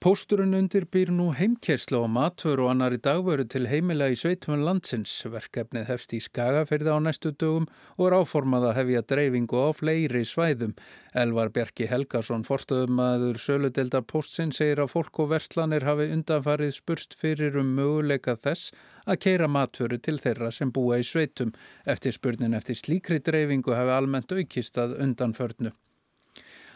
Pósturinn 0.00 0.56
undir 0.56 0.86
býr 0.88 1.10
nú 1.12 1.26
heimkerslu 1.36 1.98
á 2.00 2.08
matvöru 2.08 2.64
og 2.64 2.70
annari 2.72 2.96
dagvöru 3.04 3.44
til 3.44 3.66
heimila 3.68 4.06
í 4.08 4.14
sveitum 4.16 4.62
landsins. 4.64 5.12
Verkefnið 5.28 5.90
hefst 5.90 6.14
í 6.16 6.20
skagaferði 6.24 6.88
á 6.88 6.96
næstu 7.04 7.34
dögum 7.36 7.66
og 7.98 8.06
er 8.06 8.16
áformað 8.16 8.64
að 8.70 8.78
hefja 8.78 9.02
dreifingu 9.12 9.60
á 9.60 9.68
fleiri 9.76 10.22
svæðum. 10.24 10.72
Elvar 11.12 11.52
Bjarki 11.52 11.90
Helgason, 11.90 12.46
forstöðumæður 12.48 13.42
Söludeldar 13.44 14.06
Póstsin, 14.08 14.56
segir 14.56 14.80
að 14.80 14.94
fólk 14.94 15.20
og 15.20 15.34
verslanir 15.34 15.84
hafi 15.84 16.08
undanfarið 16.16 16.72
spurst 16.78 17.12
fyrir 17.20 17.60
um 17.60 17.76
möguleika 17.76 18.38
þess 18.40 18.72
að 19.04 19.20
keira 19.26 19.52
matvöru 19.52 20.00
til 20.00 20.16
þeirra 20.16 20.48
sem 20.48 20.72
búa 20.72 20.96
í 20.96 21.04
sveitum. 21.04 21.52
Eftir 21.84 22.16
spurnin 22.16 22.56
eftir 22.56 22.80
slíkri 22.80 23.20
dreifingu 23.20 23.76
hafi 23.76 23.96
almennt 24.00 24.32
aukist 24.32 24.80
að 24.80 24.96
undanförnu. 24.96 25.76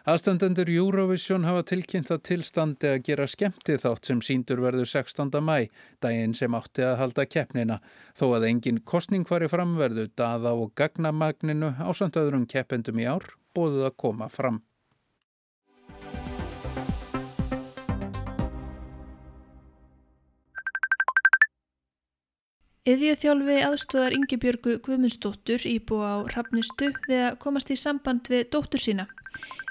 Aðstandendur 0.05 0.69
Eurovision 0.69 1.47
hafa 1.49 1.63
tilkynnt 1.65 2.11
að 2.13 2.19
tilstandi 2.29 2.91
að 2.91 2.99
gera 3.07 3.25
skemmti 3.25 3.79
þátt 3.81 4.11
sem 4.11 4.19
síndur 4.21 4.61
verður 4.61 4.91
16. 4.91 5.31
mæ, 5.41 5.71
daginn 6.05 6.35
sem 6.37 6.53
átti 6.59 6.85
að 6.85 6.99
halda 7.01 7.25
keppnina. 7.25 7.79
Þó 8.13 8.27
að 8.37 8.45
engin 8.51 8.83
kostning 8.85 9.25
fari 9.25 9.49
framverðu, 9.49 10.11
daða 10.13 10.53
og 10.61 10.75
gagnamagninu 10.77 11.73
á 11.81 11.89
samt 11.97 12.21
öðrum 12.21 12.45
keppendum 12.45 13.01
í 13.01 13.09
ár 13.09 13.25
bóðuð 13.57 13.89
að 13.89 13.97
koma 14.05 14.29
fram. 14.29 14.61
Yðjöþjálfi 22.85 23.55
aðstóðar 23.65 24.13
Ingebjörgu 24.13 24.75
Guðmundsdóttur 24.85 25.63
íbúa 25.65 26.05
á 26.05 26.17
Hrafnistu 26.29 26.91
við 27.07 27.23
að 27.31 27.39
komast 27.41 27.71
í 27.73 27.79
samband 27.81 28.29
við 28.29 28.43
dóttur 28.53 28.83
sína. 28.83 29.07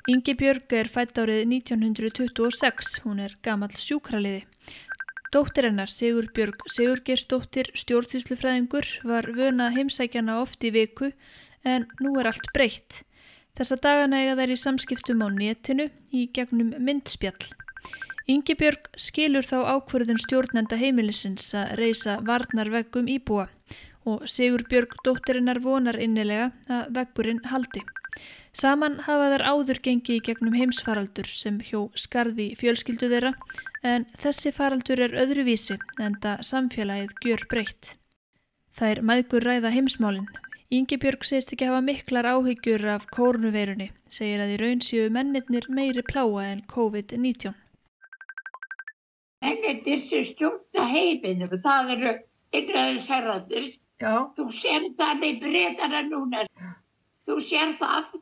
Ingi 0.09 0.33
Björg 0.39 0.73
er 0.73 0.89
fætt 0.89 1.21
árið 1.21 1.43
1926, 1.45 2.89
hún 3.05 3.21
er 3.21 3.37
gamall 3.45 3.69
sjúkraliði. 3.77 4.47
Dóttir 5.29 5.69
hennar 5.69 5.93
Sigur 5.93 6.31
Björg 6.33 6.65
Sigurgersdóttir 6.73 7.69
stjórnsýslufræðingur 7.77 8.89
var 9.05 9.29
vöna 9.37 9.69
heimsækjana 9.77 10.41
oft 10.41 10.65
í 10.65 10.73
viku 10.73 11.13
en 11.61 11.85
nú 12.01 12.17
er 12.17 12.33
allt 12.33 12.49
breytt. 12.57 13.03
Þessa 13.53 13.77
dagana 13.77 14.23
eiga 14.23 14.39
þær 14.41 14.57
í 14.57 14.63
samskiptum 14.65 15.21
á 15.21 15.29
netinu 15.29 15.91
í 16.09 16.31
gegnum 16.33 16.73
myndspjall. 16.81 17.53
Yngibjörg 18.29 18.85
skilur 18.95 19.43
þá 19.43 19.57
ákverðun 19.75 20.21
stjórnenda 20.21 20.77
heimilisins 20.79 21.49
að 21.59 21.73
reysa 21.79 22.19
varnarveggum 22.23 23.09
íbúa 23.11 23.49
og 24.07 24.23
Sigur 24.27 24.63
Björg 24.69 24.95
dóttirinnar 25.03 25.59
vonar 25.63 25.99
innilega 25.99 26.51
að 26.71 26.93
veggurinn 26.97 27.43
haldi. 27.51 27.83
Saman 28.53 28.99
hafa 29.07 29.31
þær 29.33 29.43
áður 29.49 29.81
gengi 29.87 30.19
í 30.19 30.23
gegnum 30.23 30.55
heimsfaraldur 30.55 31.27
sem 31.27 31.57
hjó 31.67 31.87
skarði 31.99 32.51
fjölskyldu 32.59 33.09
þeirra 33.11 33.33
en 33.83 34.05
þessi 34.19 34.53
faraldur 34.55 35.01
er 35.07 35.17
öðruvísi 35.23 35.79
en 35.99 36.15
það 36.23 36.47
samfélagið 36.51 37.17
gjör 37.25 37.45
breytt. 37.51 37.95
Það 38.77 38.95
er 38.95 39.03
maðgur 39.09 39.47
ræða 39.49 39.73
heimsmálinn 39.73 40.29
Íngibjörg 40.73 41.25
segist 41.27 41.51
ekki 41.53 41.67
hafa 41.69 41.83
miklar 41.85 42.25
áhyggjur 42.25 42.87
af 42.95 43.03
kórnuveirunni, 43.13 43.91
segir 44.09 44.41
að 44.41 44.55
í 44.55 44.61
raun 44.61 44.79
séu 44.81 45.11
mennirnir 45.13 45.67
meiri 45.69 46.01
pláa 46.07 46.47
en 46.47 46.63
COVID-19. 46.71 47.53
Mennirnir 49.43 50.03
sem 50.09 50.25
stjórna 50.31 50.85
heiminu, 50.87 51.49
það 51.65 51.93
eru 51.97 52.13
yngreðis 52.55 53.07
herrandir. 53.11 53.71
Þú 54.03 54.45
sér 54.55 54.89
það 54.99 55.25
í 55.27 55.31
breytana 55.41 56.03
núna. 56.07 56.43
Þú 57.27 57.39
sér 57.43 57.75
það 57.79 58.15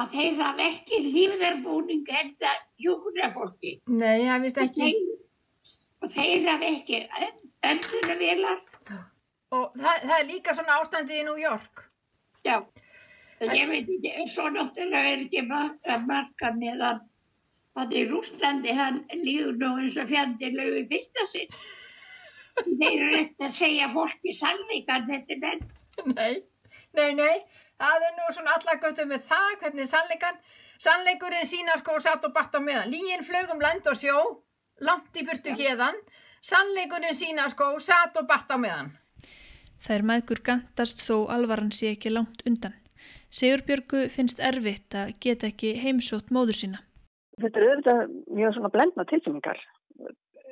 að 0.00 0.14
þeir 0.16 0.38
hafa 0.40 0.68
ekki 0.70 1.00
lífðarbúning 1.08 2.12
enda 2.22 2.54
hjúgrafólki. 2.80 3.80
Nei, 3.90 4.24
það 4.28 4.46
vist 4.46 4.62
ekki. 4.62 4.92
Og 6.02 6.14
þeir 6.14 6.46
hafa 6.48 6.70
ekki 6.70 7.02
endurvelar 7.62 8.62
Og 9.52 9.74
það, 9.76 10.04
það 10.08 10.14
er 10.16 10.28
líka 10.30 10.54
svona 10.56 10.78
ástandið 10.80 11.18
í 11.20 11.24
New 11.26 11.40
York. 11.40 11.82
Já, 12.46 12.56
ég 13.44 13.66
veit 13.68 13.90
ekki, 13.92 14.12
svo 14.32 14.48
náttúrulega 14.48 15.10
er 15.10 15.24
ekki 15.26 15.42
að 15.92 16.06
marka 16.08 16.52
meðan 16.56 17.02
að 17.78 17.94
í 17.96 18.04
Rúslandi 18.10 18.74
hann 18.76 19.02
líður 19.22 19.56
nú 19.60 19.70
eins 19.80 19.98
og 20.00 20.10
fjandilegu 20.10 20.82
í 20.82 20.86
fyrsta 20.90 21.26
sinn. 21.32 21.60
Þeir 22.62 22.88
eru 22.92 23.20
eftir 23.22 23.46
að 23.48 23.54
segja 23.56 23.90
fólki 23.94 24.34
sannleikan 24.36 25.06
þessi 25.08 25.38
menn. 25.40 25.62
Nei, 26.12 26.34
nei, 26.98 27.10
nei, 27.16 27.36
það 27.80 28.08
er 28.08 28.18
nú 28.18 28.28
svona 28.36 28.56
allagötu 28.58 29.06
með 29.08 29.24
það, 29.30 29.54
hvernig 29.62 29.88
sannleikan. 29.88 30.42
Sannleikurinn 30.82 31.46
sína 31.46 31.76
sko 31.78 31.96
satt 32.02 32.24
og 32.26 32.34
batt 32.34 32.56
á 32.58 32.60
meðan. 32.60 32.90
Lígin 32.90 33.24
flögum 33.24 33.62
land 33.62 33.86
og 33.86 33.96
sjó, 34.00 34.18
langt 34.82 35.16
í 35.16 35.24
burtu 35.24 35.54
hérðan. 35.56 35.96
Sannleikurinn 36.42 37.16
sína 37.16 37.48
sko 37.52 37.76
satt 37.80 38.18
og 38.18 38.28
batt 38.28 38.50
á 38.50 38.58
meðan. 38.58 38.92
Þær 39.82 40.04
maðgur 40.06 40.42
gantast 40.46 41.00
þó 41.02 41.28
alvaran 41.32 41.72
sé 41.74 41.94
ekki 41.94 42.12
langt 42.12 42.44
undan. 42.46 42.74
Sigurbjörgu 43.32 44.08
finnst 44.12 44.42
erfitt 44.44 44.94
að 44.94 45.14
geta 45.24 45.48
ekki 45.48 45.72
heimsótt 45.80 46.28
móður 46.34 46.58
sína. 46.58 46.82
Þetta 47.42 47.60
er 47.60 47.68
auðvitað 47.68 48.00
mjög 48.38 48.56
svona 48.56 48.72
blendna 48.76 49.06
tilfinningar. 49.10 49.60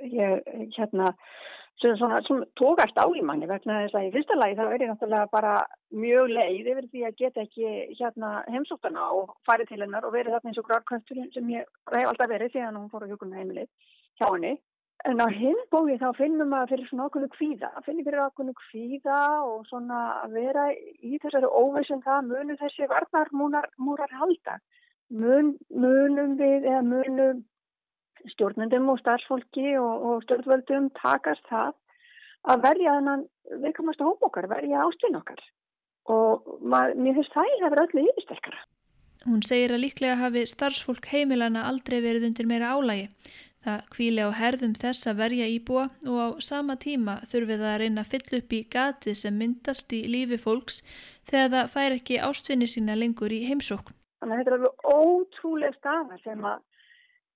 Ég, 0.00 0.46
hérna, 0.76 1.10
svona, 1.82 2.20
svona 2.24 2.48
tókast 2.56 2.96
á 2.96 3.04
í 3.08 3.24
manni 3.26 3.48
vegna 3.50 3.82
þess 3.82 3.98
að 3.98 4.06
í 4.08 4.12
fyrsta 4.14 4.38
lagi 4.38 4.56
þá 4.56 4.64
er 4.66 4.84
ég 4.84 4.92
náttúrulega 4.92 5.32
bara 5.34 5.52
mjög 6.04 6.32
leið 6.36 6.70
yfir 6.72 6.88
því 6.88 7.04
að 7.08 7.18
geta 7.20 7.44
ekki 7.44 7.74
hérna 7.98 8.32
heimsóttana 8.48 9.10
og 9.18 9.36
farið 9.48 9.72
til 9.72 9.82
hennar 9.84 10.08
og 10.08 10.16
verið 10.16 10.36
þarna 10.36 10.52
eins 10.52 10.62
og 10.62 10.68
gráðkvæmsturinn 10.70 11.30
sem 11.36 11.52
ég 11.52 11.68
hef 11.92 12.10
alltaf 12.10 12.32
verið 12.32 12.56
þegar 12.56 12.76
hún 12.78 12.90
fór 12.92 13.04
á 13.04 13.10
hjókunum 13.12 13.40
heimilið 13.40 13.68
hjá 14.20 14.28
henni 14.30 14.56
En 15.08 15.16
á 15.16 15.28
hinn 15.32 15.56
bói 15.72 15.96
þá 15.96 16.10
finnum 16.18 16.50
maður 16.52 16.74
fyrir 16.74 16.88
svona 16.90 17.06
ákveðnu 17.08 17.28
kvíða, 17.32 17.68
finnum 17.86 18.04
fyrir 18.04 18.20
ákveðnu 18.20 18.52
kvíða 18.58 19.20
og 19.48 19.62
svona 19.70 20.00
að 20.26 20.34
vera 20.36 20.64
í 20.76 21.20
þessari 21.22 21.48
óvissum 21.48 22.02
það 22.04 22.26
munum 22.28 22.58
þessi 22.60 22.88
varnarmúrar 22.90 24.12
halda. 24.18 24.58
Mun, 25.10 25.54
munum 25.74 26.36
við 26.38 26.66
eða 26.70 26.82
munum 26.86 27.44
stjórnendum 28.30 28.88
og 28.92 29.00
starfsfólki 29.00 29.74
og, 29.80 30.04
og 30.06 30.26
stjórnvöldum 30.26 30.90
takast 30.98 31.42
það 31.50 31.72
að 32.50 32.66
verja 32.66 32.96
þannan 32.98 33.24
viðkomast 33.64 34.02
að 34.02 34.10
hópa 34.10 34.28
okkar, 34.30 34.50
verja 34.50 34.84
ástun 34.84 35.18
okkar. 35.18 35.40
Og 36.10 36.46
maður, 36.62 36.96
mér 37.02 37.18
finnst 37.18 37.34
það 37.36 37.54
hefur 37.64 37.82
öllu 37.84 38.06
yfirsterkara. 38.08 38.62
Hún 39.26 39.42
segir 39.44 39.74
að 39.74 39.82
líklega 39.84 40.16
hafi 40.16 40.46
starfsfólk 40.48 41.10
heimilana 41.12 41.66
aldrei 41.68 41.98
verið 42.00 42.30
undir 42.30 42.48
meira 42.48 42.72
álægi. 42.72 43.10
Það 43.60 43.80
kvíli 43.92 44.24
á 44.24 44.30
herðum 44.32 44.72
þess 44.72 45.08
að 45.10 45.18
verja 45.20 45.46
íbúa 45.52 45.82
og 46.08 46.16
á 46.16 46.28
sama 46.40 46.78
tíma 46.80 47.18
þurfið 47.28 47.60
það 47.60 47.72
að 47.74 47.80
reyna 47.82 48.04
að 48.04 48.12
fylla 48.14 48.38
upp 48.40 48.54
í 48.56 48.60
gatið 48.72 49.18
sem 49.20 49.36
myndast 49.36 49.92
í 49.92 50.00
lífi 50.08 50.38
fólks 50.40 50.80
þegar 51.28 51.52
það 51.52 51.72
fær 51.74 51.96
ekki 51.98 52.22
ástfinni 52.24 52.70
sína 52.72 52.96
lengur 52.96 53.34
í 53.36 53.42
heimsókn. 53.50 53.99
Þannig 54.20 54.34
að 54.34 54.40
þetta 54.40 54.50
er 54.50 54.56
alveg 54.58 54.88
ótrúlega 54.94 55.76
staða 55.78 56.18
sem 56.24 56.48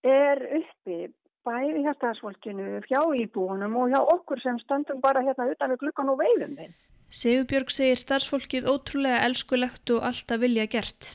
er 0.05 0.43
uppi 0.61 0.99
bæði 1.45 1.85
hjá 1.85 1.93
stafsfólkinu, 1.99 2.81
hjá 2.89 3.01
íbúunum 3.21 3.77
og 3.81 3.93
hjá 3.93 4.01
okkur 4.01 4.41
sem 4.41 4.59
standum 4.63 5.01
bara 5.05 5.25
hérna 5.25 5.51
utan 5.53 5.75
við 5.75 5.83
klukkan 5.83 6.13
og 6.13 6.21
veifum 6.21 6.57
þeim. 6.59 6.73
Sigurbjörg 7.15 7.71
segir 7.71 8.01
starfsfólkið 8.01 8.69
ótrúlega 8.71 9.21
elskulegt 9.29 9.93
og 9.95 10.07
alltaf 10.09 10.41
vilja 10.43 10.67
gert. 10.73 11.13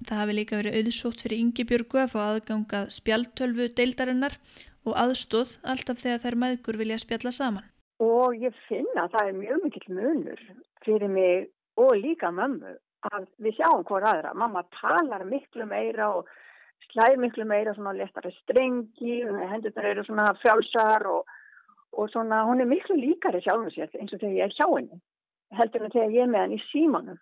Það 0.00 0.20
hafi 0.22 0.36
líka 0.36 0.58
verið 0.58 0.76
auðsótt 0.80 1.22
fyrir 1.24 1.42
Yngibjörgu 1.44 2.00
að 2.00 2.12
fá 2.14 2.20
aðgangað 2.24 2.92
spjaltölvu 2.96 3.66
deildarinnar 3.76 4.36
og 4.88 4.96
aðstóð 4.96 5.58
alltaf 5.68 6.00
þegar 6.00 6.22
þær 6.24 6.38
maðgur 6.44 6.80
vilja 6.80 7.00
spjalla 7.02 7.32
saman. 7.36 7.66
Og 8.00 8.36
ég 8.40 8.56
finna 8.66 9.04
að 9.04 9.16
það 9.16 9.28
er 9.28 9.40
mjög 9.42 9.64
mikill 9.66 9.96
munur 9.98 10.44
fyrir 10.84 11.12
mig 11.12 11.50
og 11.76 11.92
líka 12.00 12.32
mömmu 12.32 12.72
að 13.08 13.26
við 13.40 13.58
sjáum 13.58 13.84
hver 13.88 14.06
aðra. 14.12 14.32
Mamma 14.34 14.62
talar 14.76 15.24
miklu 15.28 15.66
meira 15.68 16.10
og 16.18 16.28
slæðir 16.90 17.20
miklu 17.24 17.46
meira 17.48 17.74
svona 17.76 17.94
letari 17.96 18.32
strengi, 18.40 19.20
hendurnar 19.24 19.90
eru 19.92 20.04
svona 20.06 20.30
frjálsar 20.40 21.06
og, 21.10 21.28
og 21.96 22.10
svona 22.12 22.42
hún 22.48 22.62
er 22.64 22.70
miklu 22.70 22.96
líkari 22.98 23.42
sjálfum 23.44 23.70
sér 23.74 23.92
eins 23.98 24.14
og 24.14 24.22
þegar 24.22 24.38
ég 24.38 24.48
er 24.48 24.56
hjá 24.56 24.66
henni. 24.70 25.00
Heldur 25.58 25.86
en 25.86 25.94
þegar 25.94 26.16
ég 26.16 26.24
er 26.24 26.32
með 26.32 26.44
henni 26.46 26.60
í 26.60 26.66
símanum. 26.70 27.20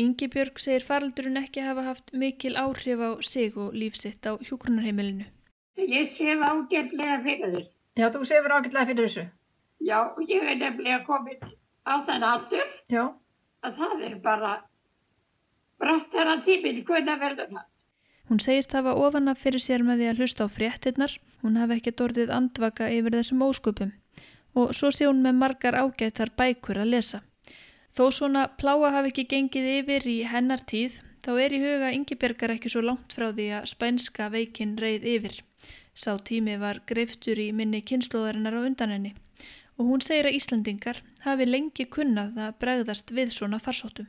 Yngibjörg 0.00 0.60
segir 0.62 0.84
faraldurinn 0.86 1.40
ekki 1.40 1.64
hafa 1.64 1.84
haft 1.84 2.14
mikil 2.16 2.56
áhrif 2.56 3.02
á 3.04 3.10
sig 3.20 3.56
og 3.56 3.74
lífsitt 3.76 4.24
á 4.24 4.32
hjókrunarheimilinu. 4.38 5.26
Ég 5.80 6.12
sef 6.16 6.40
ágætlega 6.44 7.20
fyrir 7.24 7.52
þessu. 7.54 7.68
Já, 7.98 8.06
þú 8.14 8.24
sefur 8.28 8.54
ágætlega 8.56 8.86
fyrir 8.88 9.08
þessu. 9.08 9.24
Já, 9.80 9.98
ég 10.28 10.44
er 10.44 10.56
nefnilega 10.60 11.04
komin 11.08 11.40
á 11.88 11.94
þann 12.06 12.24
aldur 12.30 12.66
Já. 12.92 13.04
að 13.64 13.78
það 13.80 14.04
er 14.08 14.16
bara 14.24 14.52
brættara 15.80 16.36
tíminn 16.46 16.84
hvernig 16.86 17.20
verður 17.20 17.50
það. 17.54 17.66
Hún 18.30 18.38
segist 18.44 18.76
hafa 18.78 18.92
ofana 18.94 19.34
fyrir 19.34 19.62
sér 19.62 19.82
með 19.82 20.02
því 20.02 20.10
að 20.10 20.20
hlusta 20.20 20.46
á 20.46 20.48
fréttinnar. 20.54 21.16
Hún 21.42 21.56
hafi 21.58 21.80
ekki 21.80 21.96
dorðið 21.98 22.30
andvaka 22.36 22.86
yfir 22.94 23.16
þessum 23.18 23.42
ósköpum 23.42 23.90
og 24.60 24.72
svo 24.74 24.90
sé 24.94 25.06
hún 25.06 25.22
með 25.24 25.36
margar 25.38 25.78
ágættar 25.78 26.30
bækur 26.38 26.80
að 26.82 26.92
lesa. 26.94 27.20
Þó 27.94 28.04
svona 28.14 28.44
pláa 28.58 28.90
hafi 28.94 29.10
ekki 29.10 29.26
gengið 29.30 29.66
yfir 29.80 30.06
í 30.10 30.16
hennar 30.30 30.62
tíð, 30.66 31.00
þá 31.22 31.30
er 31.42 31.54
í 31.54 31.62
huga 31.62 31.90
Ingebergar 31.94 32.54
ekki 32.54 32.70
svo 32.70 32.82
langt 32.86 33.14
frá 33.14 33.30
því 33.30 33.48
að 33.58 33.68
spænska 33.72 34.28
veikin 34.30 34.76
reið 34.78 35.06
yfir. 35.14 35.40
Sá 35.94 36.14
tími 36.18 36.54
var 36.58 36.82
greiftur 36.86 37.38
í 37.38 37.50
minni 37.50 37.82
kynnslóðarinnar 37.82 38.58
á 38.58 38.60
undan 38.62 38.94
henni 38.94 39.14
og 39.80 39.88
hún 39.88 40.02
segir 40.04 40.28
að 40.28 40.36
Íslandingar 40.36 41.02
hafi 41.24 41.46
lengi 41.48 41.86
kunnað 41.88 42.38
að 42.46 42.56
bregðast 42.62 43.10
við 43.16 43.32
svona 43.32 43.58
farsóttum. 43.58 44.06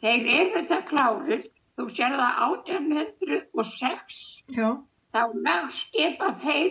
Þeir 0.00 0.28
eru 0.34 0.62
það 0.68 0.84
klárir, 0.88 1.42
þú 1.76 1.86
sér 1.92 2.14
það 2.16 2.38
1806, 2.46 4.20
Já. 4.56 4.68
þá 5.12 5.20
lagskipa 5.46 6.30
þeir 6.44 6.70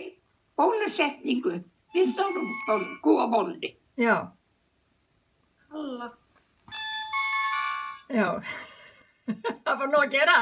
bólusetningu 0.58 1.60
við 1.94 2.10
stórum 2.14 2.48
kúabólunni. 3.04 3.70
Já. 4.00 4.16
Halla. 5.70 6.10
Já, 8.10 8.26
það 9.64 9.76
var 9.78 9.92
nú 9.92 10.00
að 10.02 10.16
gera. 10.16 10.38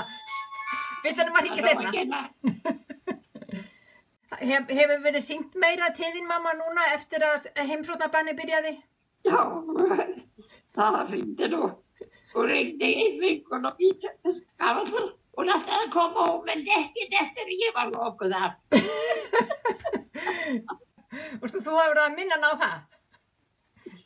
Vittanum 1.05 1.37
að 1.39 1.49
ríkja 1.49 1.63
setna. 1.69 2.23
Hef, 4.39 4.69
hefur 4.71 5.01
verið 5.03 5.25
syngt 5.27 5.57
meira 5.59 5.89
til 5.97 6.09
þín 6.15 6.27
mamma 6.29 6.53
núna 6.55 6.85
eftir 6.95 7.25
að 7.27 7.49
heimsóknarbanni 7.59 8.35
byrjaði? 8.39 8.75
Já, 9.27 9.41
það 10.79 10.99
ringdi 11.11 11.49
nú. 11.53 11.71
Ringdi 12.35 12.89
einn 13.05 13.21
vinkun 13.21 13.67
og 13.67 13.79
býta. 13.79 14.13
Hún 15.39 15.51
ætti 15.55 15.71
að 15.71 15.91
koma 15.95 16.27
og 16.33 16.45
menn 16.47 16.65
ekki 16.67 17.07
þetta 17.13 17.45
er 17.45 17.51
ég 17.55 17.75
var 17.77 17.89
lókuð 17.93 18.33
af. 18.37 18.53
Þú 21.59 21.75
hefur 21.77 22.01
að 22.03 22.17
minna 22.17 22.37
ná 22.41 22.51
það? 22.63 22.79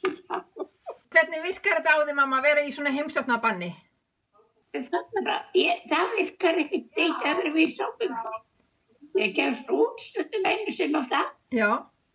Hvernig 1.12 1.42
virkar 1.44 1.80
þetta 1.80 1.94
á 1.96 1.98
því 2.04 2.14
mamma 2.16 2.38
að 2.40 2.46
vera 2.48 2.64
í 2.66 2.72
svona 2.74 2.92
heimsóknarbanni? 2.94 3.70
Það 4.72 6.14
virkar 6.16 6.60
ekkert 6.62 7.00
eitt 7.04 7.26
öðruvís 7.32 7.80
á 7.80 7.88
mig. 8.00 8.12
Ég 9.20 9.34
gefst 9.36 9.68
út 9.72 10.00
stundum 10.00 10.46
einu 10.48 10.72
sem 10.76 10.94
á 10.96 11.02
það. 11.10 11.26
Já. 11.52 11.70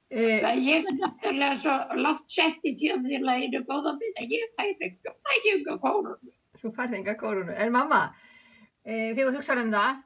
Það 0.08 0.60
ég 0.64 0.86
er 0.88 0.96
náttúrulega 0.96 1.60
svo 1.60 2.00
látt 2.00 2.28
sett 2.32 2.64
í 2.64 2.72
þjóðfélaginu 2.80 3.64
góða 3.68 3.94
minna. 4.00 4.28
Ég 4.32 4.52
fæði 4.56 4.88
enga, 4.88 5.14
fæði 5.28 5.54
enga 5.58 5.78
kórunu. 5.84 6.34
Þú 6.62 6.72
fæði 6.78 7.00
enga 7.02 7.16
kórunu. 7.20 7.56
En 7.56 7.74
mamma, 7.76 8.02
e, 8.86 9.12
þegar 9.14 9.34
þú 9.34 9.34
hugsaður 9.36 9.64
um 9.66 9.74
það. 9.76 10.04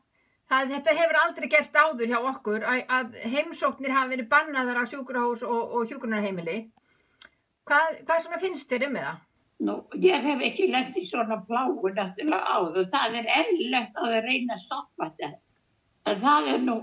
það. 0.50 0.74
Þetta 0.76 0.96
hefur 1.02 1.20
aldrei 1.22 1.50
gerst 1.54 1.78
áður 1.78 2.14
hjá 2.14 2.20
okkur 2.32 2.66
að, 2.72 2.84
að 2.98 3.20
heimsóknir 3.36 3.94
hafa 3.94 4.14
verið 4.16 4.32
bannaðar 4.32 4.82
á 4.82 4.84
sjúkrahús 4.90 5.46
og, 5.46 5.76
og 5.78 5.94
hjúkrunarheimili. 5.94 6.58
Hvað, 7.70 8.02
hvað 8.08 8.42
finnst 8.42 8.74
þér 8.74 8.88
um 8.90 8.98
það? 8.98 9.22
Nú, 9.62 9.76
ég 10.02 10.24
hef 10.26 10.42
ekki 10.42 10.72
lett 10.74 10.96
í 10.98 11.06
svona 11.06 11.38
pláun 11.46 12.00
að 12.02 12.18
áður. 12.26 12.88
Það 12.90 13.18
er 13.20 13.28
eðlilegt 13.38 14.00
að 14.02 14.16
reyna 14.26 14.58
að 14.58 14.64
stoppa 14.66 15.12
þetta. 15.20 15.38
En 16.10 16.24
það 16.24 16.48
er 16.56 16.64
nú, 16.66 16.78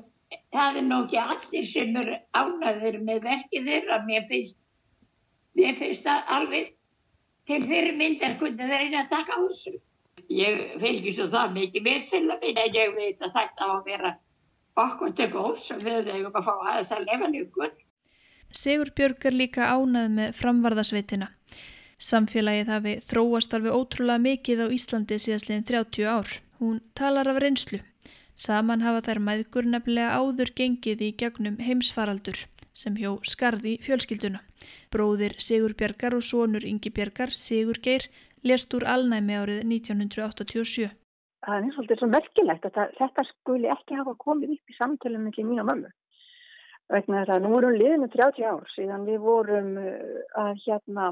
það 0.54 0.80
er 0.80 0.86
nú 0.86 1.02
ekki 1.04 1.20
allir 1.22 1.68
sem 1.68 1.96
er 2.02 2.10
ánaður 2.36 3.00
með 3.06 3.22
verkið 3.26 3.70
þeirra. 3.70 4.00
Mér 4.08 4.26
finnst, 4.30 4.56
mér 5.58 5.76
finnst 5.80 6.06
það 6.06 6.32
alveg 6.38 6.72
til 7.48 7.60
fyrirmyndar 7.64 8.38
hvernig 8.40 8.64
það 8.64 8.82
reyna 8.82 9.04
að 9.04 9.12
taka 9.14 9.36
á 9.36 9.40
þessu. 9.46 9.74
Ég 10.28 10.64
fylgir 10.82 11.14
svo 11.16 11.28
það 11.32 11.54
mikið 11.56 11.86
mér 11.86 12.02
selga 12.08 12.38
mín 12.42 12.58
en 12.60 12.74
ég 12.76 12.96
veit 12.96 13.22
að 13.22 13.36
þetta 13.38 13.64
á 13.64 13.68
að 13.72 13.84
vera 13.86 14.14
okkur 14.78 15.14
til 15.16 15.28
góðs 15.32 15.70
og 15.74 15.84
við 15.86 16.10
eigum 16.12 16.36
að 16.36 16.48
fá 16.48 16.54
aðeins 16.56 16.92
að 16.94 17.06
lefa 17.08 17.30
nýgur. 17.32 17.72
Sigur 18.58 18.90
Björg 18.96 19.26
er 19.28 19.36
líka 19.36 19.68
ánað 19.72 20.12
með 20.18 20.36
framvarðasveitina. 20.38 21.30
Samfélagið 21.98 22.68
hafi 22.70 22.94
þróast 23.02 23.54
alveg 23.56 23.74
ótrúlega 23.74 24.22
mikið 24.22 24.62
á 24.64 24.66
Íslandi 24.76 25.18
síðastliðin 25.18 25.66
30 25.66 26.06
ár. 26.06 26.36
Hún 26.60 26.78
talar 26.94 27.28
af 27.32 27.40
reynslu. 27.42 27.80
Saman 28.38 28.84
hafa 28.86 29.00
þær 29.08 29.18
mæðgur 29.26 29.66
nefnilega 29.66 30.18
áður 30.20 30.50
gengið 30.58 31.00
í 31.02 31.10
gegnum 31.18 31.56
heimsfaraldur 31.58 32.44
sem 32.70 32.94
hjó 32.94 33.16
skarði 33.26 33.72
fjölskylduna. 33.82 34.44
Bróðir 34.94 35.34
Sigur 35.42 35.74
Björgar 35.74 36.14
og 36.14 36.22
sonur 36.22 36.62
Ingi 36.68 36.92
Björgar, 36.94 37.32
Sigur 37.34 37.80
Geir, 37.82 38.06
lest 38.46 38.74
úr 38.78 38.86
alnæmi 38.86 39.34
árið 39.34 39.64
1987. 39.66 40.86
Það 41.42 41.66
er 41.66 41.90
er 41.90 41.98
svo 41.98 42.08
merkilegt 42.12 42.68
að 42.68 42.94
þetta 42.98 43.24
skuli 43.32 43.72
ekki 43.74 43.98
hafa 43.98 44.14
komið 44.22 44.54
upp 44.54 44.70
í 44.70 44.76
samtölum 44.76 45.26
með 45.26 45.40
mín 45.48 45.62
og 45.64 45.68
mömmu. 45.72 45.90
Vegna 46.94 47.24
þess 47.24 47.34
að 47.34 47.42
nú 47.42 47.58
erum 47.58 47.74
liðinu 47.74 48.08
30 48.12 48.46
ár 48.52 48.70
síðan 48.74 49.08
við 49.08 49.18
vorum 49.26 49.72
uh, 49.82 49.98
að 50.44 50.62
hérna 50.62 51.08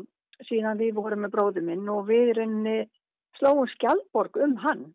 síðan 0.47 0.78
við 0.78 0.95
vorum 0.95 1.26
með 1.26 1.35
bróðum 1.35 1.66
minn 1.73 1.90
og 1.90 2.06
við 2.06 2.33
reyni 2.38 2.76
slóum 3.40 3.66
skjálborg 3.75 4.38
um 4.47 4.54
hann 4.62 4.87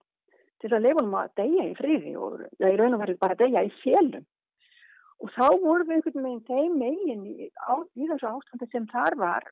til 0.61 0.71
að 0.73 0.85
leifunum 0.85 1.17
að 1.19 1.33
deyja 1.39 1.65
í 1.69 1.73
friði 1.79 2.13
og 2.17 2.45
ég 2.61 2.77
raun 2.79 2.95
og 2.97 3.03
verið 3.03 3.19
bara 3.21 3.37
að 3.37 3.43
deyja 3.45 3.65
í 3.67 3.73
félum. 3.81 4.25
Og 5.21 5.29
þá 5.35 5.47
vorum 5.61 5.89
við 5.89 5.97
einhvern 5.99 6.23
veginn 6.25 6.45
þeim 6.47 6.77
megin 6.81 7.25
í, 7.29 7.47
á, 7.69 7.77
í 7.77 8.07
þessu 8.09 8.29
ástandi 8.31 8.67
sem 8.71 8.87
þar 8.89 9.17
var 9.21 9.45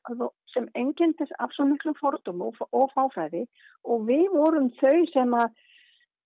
sem 0.50 0.66
engendist 0.78 1.34
af 1.38 1.52
svo 1.54 1.68
miklu 1.70 1.94
fordum 2.00 2.42
og, 2.48 2.58
og 2.74 2.90
fáfræði 2.96 3.44
og 3.86 4.08
við 4.08 4.26
vorum 4.34 4.72
þau 4.80 4.96
sem 5.12 5.36
að, 5.38 5.54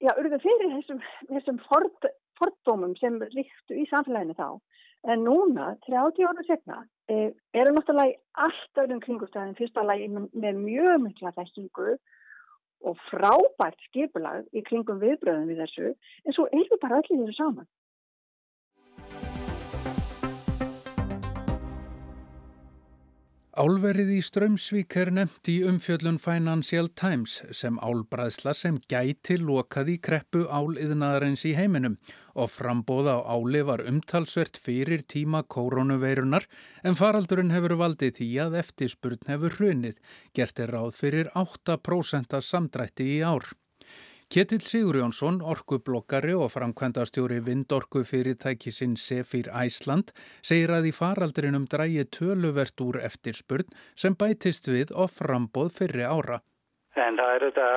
já, 0.01 0.15
urðu 0.15 0.41
fyrir 0.47 0.73
þessum, 0.79 1.03
þessum 1.29 1.61
ford, 1.67 2.09
fordómum 2.41 2.97
sem 3.01 3.21
ríktu 3.35 3.83
í 3.83 3.85
samfélaginu 3.93 4.39
þá. 4.39 4.49
En 5.13 5.21
núna, 5.27 5.75
30 5.85 6.25
ára 6.25 6.47
segna, 6.49 6.81
eh, 7.13 7.29
eru 7.53 7.77
náttúrulega 7.77 8.15
í 8.15 8.19
allt 8.47 8.81
öðrum 8.81 9.05
kringustæðin 9.05 9.59
fyrsta 9.59 9.85
lagi 9.85 10.09
með 10.09 10.63
mjög 10.63 11.03
mikla 11.05 11.35
þekkingu 11.37 11.99
og 12.85 12.99
frábært 13.11 13.81
skipulag 13.89 14.45
í 14.53 14.65
kringum 14.69 15.01
viðbröðum 15.03 15.49
við 15.51 15.65
þessu, 15.65 15.95
en 16.25 16.37
svo 16.37 16.47
erum 16.53 16.71
við 16.73 16.83
bara 16.85 17.01
allir 17.01 17.25
þessu 17.25 17.39
saman. 17.41 17.71
Álverið 23.55 24.09
í 24.17 24.19
Strömsvík 24.27 24.97
er 24.99 25.13
nefnt 25.15 25.47
í 25.47 25.61
umfjöllun 25.63 26.17
Financial 26.19 26.89
Times 26.99 27.37
sem 27.55 27.77
álbræðsla 27.79 28.51
sem 28.59 28.81
gæti 28.91 29.37
lokaði 29.39 29.95
kreppu 30.03 30.43
áliðnaðarins 30.51 31.45
í 31.47 31.53
heiminum 31.55 31.95
og 32.35 32.51
frambóða 32.53 33.17
á 33.23 33.35
áli 33.35 33.63
var 33.67 33.85
umtalsvert 33.89 34.61
fyrir 34.67 35.07
tíma 35.15 35.43
koronaveirunar 35.55 36.47
en 36.85 36.99
faraldurinn 36.99 37.55
hefur 37.55 37.77
valdið 37.81 38.19
því 38.21 38.31
að 38.47 38.57
eftirspurn 38.63 39.29
hefur 39.33 39.59
hrunið, 39.59 39.99
gert 40.35 40.61
er 40.61 40.75
ráð 40.77 40.95
fyrir 41.01 41.31
8% 41.35 42.41
samdrætti 42.43 43.11
í 43.17 43.21
ár. 43.23 43.55
Ketill 44.35 44.65
Sigurjónsson, 44.65 45.43
orkublokkari 45.45 46.33
og 46.35 46.49
framkvæmdastjóri 46.51 47.37
vindorku 47.45 48.01
fyrirtækisinn 48.09 48.97
Sefir 48.99 49.51
Æsland 49.53 50.11
segir 50.43 50.73
að 50.75 50.89
í 50.91 50.93
faraldrinum 50.97 51.69
drægi 51.71 52.07
töluvert 52.17 52.81
úr 52.83 52.99
eftirspurn 53.05 53.69
sem 53.95 54.17
bætist 54.19 54.67
við 54.67 54.91
og 54.97 55.13
frambóð 55.13 55.71
fyrri 55.77 56.09
ára. 56.09 56.41
En 56.97 57.21
það 57.21 57.35
er 57.37 57.47
þetta 57.47 57.69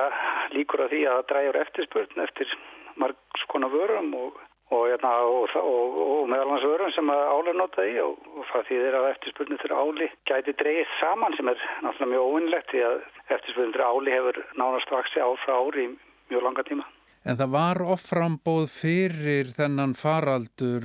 líkur 0.56 0.82
að 0.86 0.92
því 0.96 1.04
að 1.12 1.22
drægjur 1.30 1.60
eftirspurn 1.62 2.24
eftir 2.26 2.58
margs 2.98 3.46
konar 3.52 3.70
vörum 3.70 4.10
og, 4.18 4.40
og, 4.68 4.82
hérna, 4.90 5.12
og, 5.24 5.54
og 5.56 6.28
meðalans 6.28 6.66
vörum 6.68 6.92
sem 6.92 7.10
áli 7.10 7.54
notað 7.56 7.90
í 7.90 7.96
og 8.04 8.44
það 8.52 8.66
þýðir 8.70 8.98
að 8.98 9.08
eftirspurnu 9.12 9.58
til 9.62 9.72
áli 9.72 10.08
gæti 10.28 10.54
dreigið 10.60 10.94
saman 11.00 11.36
sem 11.38 11.50
er 11.52 11.66
náttúrulega 11.84 12.12
mjög 12.12 12.28
óvinnlegt 12.28 12.72
því 12.72 12.84
að 12.90 12.96
eftirspurnu 13.36 13.76
til 13.76 13.86
áli 13.88 14.16
hefur 14.16 14.40
nánast 14.60 14.94
vaksi 14.94 15.24
ár 15.24 15.38
frá 15.44 15.54
ári 15.56 15.86
í 15.86 15.92
mjög 16.32 16.48
langa 16.48 16.66
tíma. 16.68 16.88
En 17.28 17.36
það 17.36 17.54
var 17.56 17.82
offrambóð 17.96 18.66
fyrir 18.72 19.54
þennan 19.56 19.96
faraldur 19.98 20.84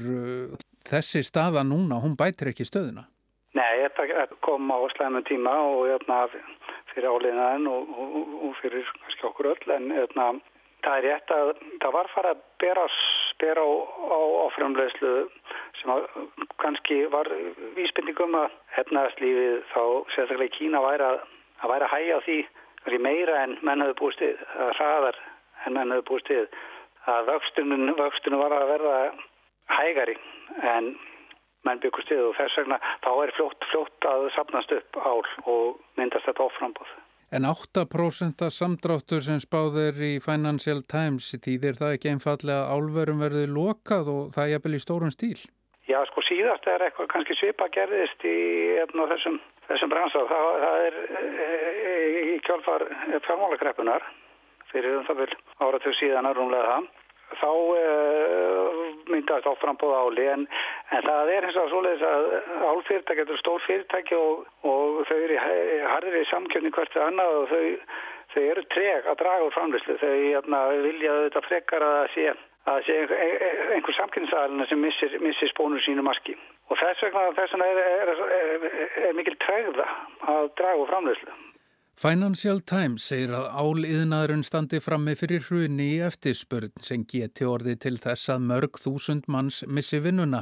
þessi 0.87 1.23
staða 1.23 1.63
núna, 1.67 1.99
hún 2.03 2.15
bætir 2.19 2.51
ekki 2.51 2.67
stöðuna? 2.67 3.05
Nei, 3.53 3.83
þetta 3.83 4.39
kom 4.43 4.71
á 4.73 4.79
slæmum 4.95 5.25
tíma 5.27 5.53
og 5.61 5.85
jötna, 5.91 6.23
fyrir 6.93 7.11
áliðnaðin 7.13 7.69
og, 7.69 7.91
og, 8.01 8.33
og 8.47 8.55
fyrir 8.61 8.87
kannski 9.03 9.27
okkur 9.29 9.51
öll 9.53 9.75
en 9.75 9.91
jötna, 9.93 10.31
það 10.85 10.97
er 10.97 11.07
rétt 11.09 11.35
að 11.35 11.51
það 11.83 11.95
var 11.97 12.11
farið 12.15 12.33
að 12.33 12.43
bera, 12.63 12.87
bera 13.41 13.63
á, 13.63 13.69
á 14.13 14.19
offramlegslu 14.47 15.13
sem 15.79 15.93
að, 15.93 16.07
kannski 16.61 16.99
var 17.13 17.29
vísbyndingum 17.77 18.35
að 18.39 18.57
hefnaðslífið 18.77 19.61
þá 19.73 19.83
sérstaklega 20.15 20.55
Kína 20.57 20.83
væri 20.83 21.07
að, 21.07 21.21
að 21.61 21.73
væri 21.73 21.87
að 21.87 21.95
hægja 21.95 22.19
á 22.19 22.25
því 22.27 22.39
meira 23.03 23.39
en 23.43 23.57
menn 23.61 23.81
hefur 23.81 23.99
búist 24.01 24.21
við, 24.21 24.39
að 24.59 24.73
hraðar 24.77 25.19
en 25.65 25.77
menn 25.77 25.95
hefur 25.95 26.09
búist 26.11 26.29
við 26.29 26.59
að 27.13 27.31
vöxtunum, 27.31 27.87
vöxtunum 27.99 28.43
var 28.43 28.55
að 28.57 28.69
verða 28.73 28.97
hægari 29.71 30.17
en 30.75 30.93
menn 31.67 31.79
byggust 31.83 32.11
við 32.11 32.27
og 32.27 32.37
þess 32.39 32.59
vegna 32.59 32.79
þá 33.03 33.11
er 33.23 33.33
fljótt, 33.37 33.67
fljótt 33.71 34.07
að 34.09 34.27
sapnast 34.35 34.75
upp 34.75 34.99
ál 35.03 35.23
og 35.45 35.79
myndast 35.99 36.27
þetta 36.27 36.47
offrambóð. 36.47 36.91
En 37.33 37.47
8% 37.49 38.43
samdráttur 38.53 39.23
sem 39.25 39.39
spáðir 39.41 39.97
í 40.05 40.11
Financial 40.21 40.83
Times 40.85 41.31
þýðir 41.41 41.79
það 41.79 41.93
ekki 41.95 42.11
einfallega 42.11 42.67
að 42.67 42.73
álverum 42.75 43.23
verði 43.25 43.47
lokað 43.49 44.11
og 44.13 44.27
það 44.35 44.43
er 44.43 44.51
jafnvel 44.51 44.77
í 44.77 44.81
stórun 44.83 45.15
stíl? 45.15 45.39
Já, 45.89 45.97
sko 46.11 46.21
síðast 46.27 46.67
er 46.69 46.85
eitthvað 46.85 47.09
kannski 47.09 47.35
svipa 47.39 47.65
gerðist 47.73 48.21
í 48.29 48.37
efna, 48.83 49.07
þessum, 49.09 49.39
þessum 49.65 49.91
bransað. 49.95 50.29
Það, 50.29 50.51
það 50.61 50.85
er 50.85 50.99
e, 51.01 51.23
e, 51.87 51.95
í 52.35 52.35
kjálfar 52.45 52.85
fjármálakreppunar 53.25 54.05
fyrir 54.69 54.99
um 54.99 55.07
það 55.09 55.23
vil 55.23 55.33
áratug 55.65 55.97
síðan 55.97 56.29
að 56.29 56.37
rúmlega 56.37 56.69
það. 56.69 56.91
Þá 57.33 57.49
uh, 57.49 58.81
myndast 59.09 59.49
áframbóð 59.49 59.95
áli 59.97 60.29
en, 60.35 60.45
en 60.93 61.05
það 61.07 61.31
er 61.33 61.47
eins 61.47 61.59
og 61.59 61.69
svoleiðis 61.71 62.05
að 62.07 62.25
álfyrirtæki, 62.69 63.19
þetta 63.21 63.35
er 63.35 63.41
stór 63.41 63.61
fyrirtæki 63.67 64.17
og, 64.17 64.47
og 64.69 65.03
þau 65.09 65.17
eru 65.17 65.37
harðir 65.89 66.17
í 66.19 66.25
samkjöfni 66.31 66.73
hvert 66.75 66.97
að 66.97 67.07
annað 67.09 67.37
og 67.41 67.45
þau, 67.51 67.61
þau 68.33 68.41
eru 68.43 68.65
treg 68.75 69.11
að 69.11 69.21
draga 69.21 69.47
úr 69.47 69.55
framlýslu. 69.57 69.99
Þau 70.01 70.11
jæna, 70.29 70.63
vilja 70.87 71.15
þetta 71.27 71.45
frekar 71.47 71.87
að 71.87 72.01
sé, 72.15 72.27
að 72.73 72.83
sé 72.87 72.99
einhver, 72.99 73.23
einhver 73.77 73.97
samkynnsæðalina 73.99 74.67
sem 74.69 74.83
missir, 74.85 75.17
missir 75.23 75.53
spónur 75.53 75.85
sínu 75.85 76.05
maski. 76.05 76.37
Og 76.71 76.79
þess 76.79 77.07
vegna, 77.07 77.25
þess 77.39 77.57
vegna 77.57 77.71
er, 77.71 77.81
er, 78.03 78.13
er, 78.41 78.85
er 79.09 79.17
mikil 79.17 79.35
tregða 79.43 79.89
að 80.35 80.53
draga 80.59 80.85
úr 80.85 80.93
framlýslu. 80.93 81.41
Financial 81.93 82.57
Times 82.65 83.03
segir 83.05 83.31
að 83.37 83.51
áliðnaðurinn 83.53 84.41
standi 84.43 84.79
frammi 84.81 85.13
fyrir 85.15 85.43
hruni 85.45 85.85
í 85.93 85.99
eftirspurn 86.03 86.73
sem 86.81 87.03
geti 87.05 87.45
orði 87.45 87.75
til 87.77 87.99
þess 88.01 88.31
að 88.33 88.47
mörg 88.49 88.79
þúsund 88.81 89.29
manns 89.29 89.61
missi 89.69 89.99
vinnuna. 90.01 90.41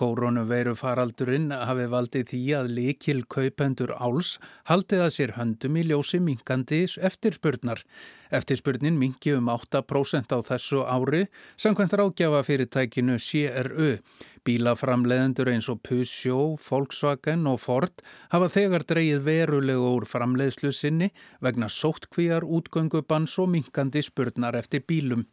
Kóronaveiru 0.00 0.72
faraldurinn 0.80 1.50
hafi 1.52 1.84
valdið 1.92 2.30
því 2.30 2.40
að 2.56 2.68
likil 2.78 3.18
kaupendur 3.28 3.90
áls 4.00 4.38
haldið 4.70 5.02
að 5.04 5.10
sér 5.16 5.32
höndum 5.36 5.76
í 5.76 5.82
ljósi 5.90 6.22
minkandi 6.24 6.86
eftirspurnar. 7.08 7.82
Eftirspurnin 8.32 8.96
mingi 8.96 9.34
um 9.36 9.50
8% 9.52 10.32
á 10.32 10.38
þessu 10.46 10.80
ári 10.88 11.26
samkvæmt 11.60 11.98
rákjafa 12.00 12.40
fyrirtækinu 12.48 13.18
CRU. 13.20 13.90
Bílaframleðendur 14.48 15.50
eins 15.52 15.68
og 15.68 15.82
Peugeot, 15.84 16.56
Volkswagen 16.64 17.44
og 17.50 17.60
Ford 17.60 18.00
hafa 18.32 18.48
þegar 18.54 18.86
dreyið 18.88 19.20
verulega 19.26 19.90
úr 19.98 20.08
framleiðslu 20.08 20.72
sinni 20.72 21.10
vegna 21.44 21.68
sóttkvíjar, 21.68 22.48
útgöngubanns 22.48 23.36
og 23.42 23.52
minkandi 23.52 24.00
spurnar 24.06 24.56
eftir 24.56 24.86
bílum. 24.88 25.26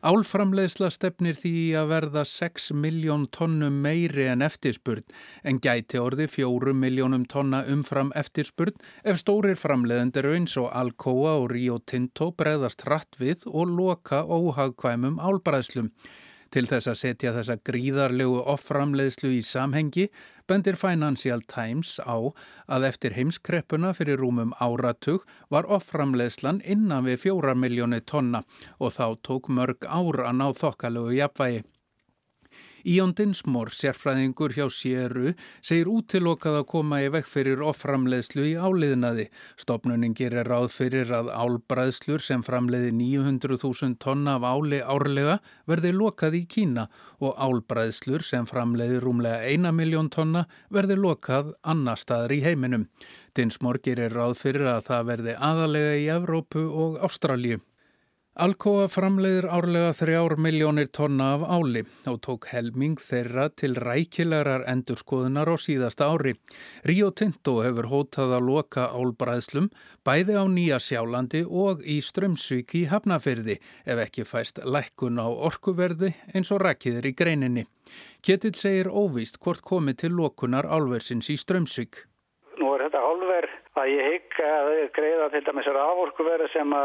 Álframleðsla 0.00 0.88
stefnir 0.88 1.36
því 1.36 1.50
að 1.76 1.90
verða 1.90 2.22
6 2.24 2.70
miljón 2.72 3.26
tonnum 3.36 3.74
meiri 3.84 4.30
en 4.32 4.40
eftirspurn 4.40 5.04
en 5.44 5.58
gæti 5.60 6.00
orði 6.00 6.24
4 6.32 6.72
miljónum 6.72 7.26
tonna 7.28 7.60
umfram 7.68 8.08
eftirspurn 8.16 8.80
ef 9.04 9.20
stórir 9.20 9.60
framleðendur 9.60 10.30
eins 10.32 10.56
og 10.56 10.70
Alcoa 10.72 11.34
og 11.42 11.50
Rio 11.52 11.76
Tinto 11.84 12.30
bregðast 12.32 12.86
hratt 12.88 13.20
við 13.20 13.44
og 13.52 13.76
loka 13.76 14.22
óhagkvæmum 14.24 15.20
álbræðslum. 15.20 15.92
Til 16.50 16.66
þess 16.66 16.88
að 16.90 16.96
setja 16.98 17.30
þessa 17.36 17.54
gríðarlegu 17.62 18.40
offramleðslu 18.50 19.28
í 19.36 19.42
samhengi 19.46 20.08
bendir 20.50 20.74
Financial 20.74 21.44
Times 21.46 21.92
á 22.02 22.18
að 22.66 22.86
eftir 22.88 23.14
heimskreppuna 23.14 23.92
fyrir 23.94 24.18
rúmum 24.18 24.50
áratug 24.58 25.22
var 25.54 25.70
offramleðslan 25.70 26.58
innan 26.66 27.06
við 27.06 27.22
fjóra 27.28 27.54
miljóni 27.54 28.02
tonna 28.02 28.42
og 28.80 28.96
þá 28.98 29.06
tók 29.22 29.46
mörg 29.46 29.86
ár 29.86 30.24
að 30.26 30.40
ná 30.40 30.48
þokkalögu 30.58 31.14
jafnvægi. 31.20 31.62
Íon 32.88 33.12
Dinsmór, 33.16 33.68
sérfræðingur 33.74 34.54
hjá 34.56 34.66
Sjeru, 34.72 35.34
segir 35.60 35.90
útilokað 35.92 36.60
að 36.60 36.66
koma 36.70 37.00
í 37.04 37.10
vekk 37.12 37.28
fyrir 37.28 37.62
offramleðslu 37.66 38.46
í 38.48 38.54
áliðnaði. 38.56 39.26
Stopnunin 39.60 40.16
gerir 40.16 40.48
ráð 40.48 40.70
fyrir 40.72 41.12
að 41.12 41.28
álbræðslur 41.34 42.24
sem 42.24 42.44
framleiði 42.46 42.92
900.000 42.96 43.98
tonna 44.00 44.38
af 44.38 44.48
áli 44.48 44.80
árlega 44.80 45.38
verði 45.68 45.94
lokað 45.96 46.40
í 46.40 46.44
Kína 46.50 46.88
og 47.20 47.36
álbræðslur 47.36 48.24
sem 48.24 48.48
framleiði 48.48 49.00
rúmlega 49.04 49.44
1 49.52 49.72
miljón 49.76 50.10
tonna 50.12 50.46
verði 50.72 50.96
lokað 51.00 51.54
annar 51.60 52.00
staðar 52.00 52.36
í 52.36 52.42
heiminum. 52.46 52.88
Dinsmór 53.36 53.78
gerir 53.84 54.16
ráð 54.16 54.38
fyrir 54.40 54.66
að 54.72 54.86
það 54.88 55.10
verði 55.12 55.40
aðalega 55.50 55.98
í 56.00 56.08
Evrópu 56.16 56.64
og 56.66 57.02
Ástralju. 57.04 57.60
Alcoa 58.38 58.84
framleiðir 58.86 59.48
árlega 59.50 59.90
þrjár 59.90 60.36
miljónir 60.38 60.86
tonna 60.94 61.32
af 61.34 61.42
áli 61.50 61.80
og 62.06 62.20
tók 62.22 62.44
helming 62.52 63.00
þeirra 63.02 63.48
til 63.50 63.74
rækilegar 63.74 64.62
endurskoðunar 64.70 65.50
á 65.50 65.58
síðasta 65.58 66.06
ári. 66.06 66.36
Rio 66.86 67.10
Tinto 67.10 67.56
hefur 67.64 67.88
hótað 67.90 68.36
að 68.36 68.46
loka 68.46 68.86
álbræðslum 68.94 69.66
bæði 70.06 70.38
á 70.38 70.46
Nýja 70.46 70.78
Sjálandi 70.78 71.42
og 71.42 71.82
í 71.82 71.98
Strömsvík 71.98 72.76
í 72.78 72.84
Hafnafyrði 72.86 73.58
ef 73.82 74.04
ekki 74.06 74.22
fæst 74.22 74.62
lækkun 74.62 75.18
á 75.18 75.26
orkuverði 75.26 76.14
eins 76.30 76.54
og 76.54 76.62
rækiður 76.62 77.10
í 77.10 77.16
greininni. 77.18 77.66
Ketill 78.22 78.54
segir 78.54 78.94
óvíst 78.94 79.42
hvort 79.42 79.66
komi 79.66 79.98
til 79.98 80.14
lokunar 80.14 80.70
álversins 80.70 81.34
í 81.34 81.34
Strömsvík. 81.34 82.06
Nú 82.62 82.76
er 82.76 82.86
þetta 82.86 83.02
álver 83.02 83.50
að 83.80 83.92
ég 83.94 84.10
hygg 84.10 84.40
að 84.46 84.70
greiða 84.96 85.30
til 85.32 85.44
dæmis 85.46 85.70
rávorkuverði 85.76 86.50
sem 86.54 86.76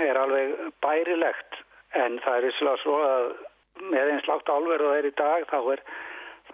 er 0.00 0.20
alveg 0.20 0.54
bærilegt 0.84 1.60
en 2.02 2.18
það 2.24 2.38
er 2.38 2.48
visslega 2.48 2.80
svo 2.82 2.96
að 3.04 3.28
með 3.92 4.14
eins 4.14 4.26
lágt 4.28 4.50
álverð 4.52 4.86
og 4.86 4.92
það 4.92 4.98
er 4.98 5.08
í 5.08 5.14
dag 5.18 5.46
þá 5.50 5.58
er, 5.74 5.84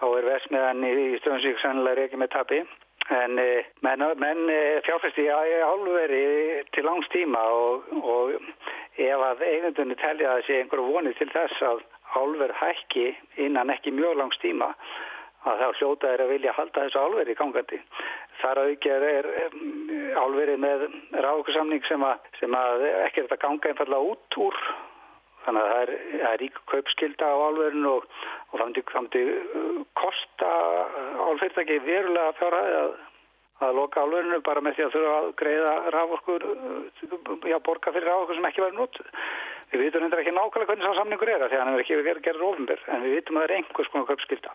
er 0.09 0.29
vesmiðan 0.33 0.85
í 0.88 1.09
Strömsvík 1.23 1.59
sannlega 1.62 2.07
ekki 2.07 2.21
með 2.21 2.35
tapi 2.35 2.62
en 3.09 3.38
eh, 3.41 3.69
menn, 3.85 4.05
menn 4.21 4.51
eh, 4.53 4.81
fjárfæsti 4.85 5.25
í 5.25 5.61
álverði 5.64 6.25
til 6.75 6.85
langs 6.85 7.09
tíma 7.14 7.41
og, 7.57 7.87
og 8.03 8.35
ef 8.99 9.25
að 9.31 9.45
eigendunni 9.47 9.97
telja 10.01 10.35
að 10.35 10.45
sé 10.49 10.59
einhverju 10.61 10.91
voni 10.93 11.14
til 11.19 11.31
þess 11.33 11.62
að 11.71 11.85
álverð 12.19 12.59
hækki 12.61 13.07
innan 13.47 13.73
ekki 13.73 13.95
mjög 13.97 14.19
langs 14.21 14.41
tíma 14.43 14.73
að 15.49 15.62
þá 15.62 15.81
hljóta 15.81 16.12
er 16.12 16.25
að 16.25 16.33
vilja 16.35 16.57
halda 16.57 16.85
þessu 16.85 17.01
álverði 17.01 17.35
í 17.35 17.38
gangandi. 17.38 17.79
Þar 18.38 18.61
auðvitað 18.62 19.05
er 19.09 19.27
álverið 20.18 20.61
með 20.62 20.85
ráðokursamning 21.16 21.83
sem, 21.88 22.05
sem 22.38 22.55
að 22.55 22.85
ekki 23.07 23.22
er 23.22 23.27
þetta 23.27 23.42
ganga 23.42 23.72
einfallega 23.72 24.12
út 24.12 24.38
úr. 24.44 24.61
Þannig 25.46 25.64
að 25.64 25.72
það 25.72 25.83
er, 25.83 25.92
er 26.29 26.40
rík 26.42 26.57
kaupskilda 26.68 27.29
á 27.33 27.37
álverðinu 27.48 27.90
og, 27.96 28.09
og 28.51 28.61
það 28.61 28.64
myndi 28.68 29.22
uh, 29.33 29.77
kosta 29.96 30.48
álfyrirtæki 31.24 31.79
verulega 31.87 32.35
fjárhæði 32.40 32.81
að, 32.83 32.96
að 33.64 33.79
loka 33.79 34.03
álverðinu 34.05 34.40
bara 34.44 34.64
með 34.64 34.77
því 34.77 34.87
að 34.87 34.96
þurfa 34.96 35.14
að 35.18 35.29
greiða 35.42 35.74
ráðokur, 35.96 36.48
uh, 36.53 37.46
já 37.48 37.59
borga 37.70 37.94
fyrir 37.96 38.11
ráðokur 38.12 38.38
sem 38.38 38.51
ekki 38.51 38.64
verið 38.66 38.83
nóttuð. 38.83 39.14
Við 39.72 39.85
vitum 39.85 40.05
hendur 40.05 40.22
ekki 40.22 40.37
nákvæmlega 40.37 40.72
hvernig 40.72 40.88
sá 40.88 41.01
samningur 41.01 41.33
er 41.33 41.44
að 41.44 41.51
því 41.53 41.57
að 41.57 41.64
hann 41.64 41.72
hefur 41.72 41.87
ekki 41.87 42.03
verið 42.03 42.27
gerður 42.29 42.51
ofinbyr 42.53 42.85
en 42.88 43.07
við 43.07 43.16
vitum 43.18 43.38
að 43.38 43.42
það 43.42 43.48
er 43.48 43.57
einhvers 43.59 43.90
konar 43.94 44.11
kaupskilda. 44.12 44.55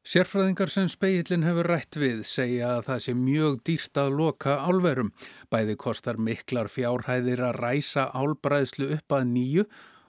Sérfræðingar 0.00 0.70
sem 0.72 0.86
speillin 0.88 1.42
hefur 1.44 1.66
rætt 1.68 1.96
við 2.00 2.22
segja 2.24 2.70
að 2.78 2.86
það 2.86 3.02
sé 3.04 3.12
mjög 3.20 3.56
dýrt 3.68 3.98
að 4.00 4.14
loka 4.16 4.54
álverum. 4.64 5.10
Bæði 5.52 5.74
kostar 5.76 6.16
miklar 6.16 6.70
fjárhæðir 6.72 7.42
að 7.44 7.58
ræsa 7.60 8.06
álbræðslu 8.16 8.88
upp 8.96 9.12
að 9.12 9.26
nýju 9.34 9.66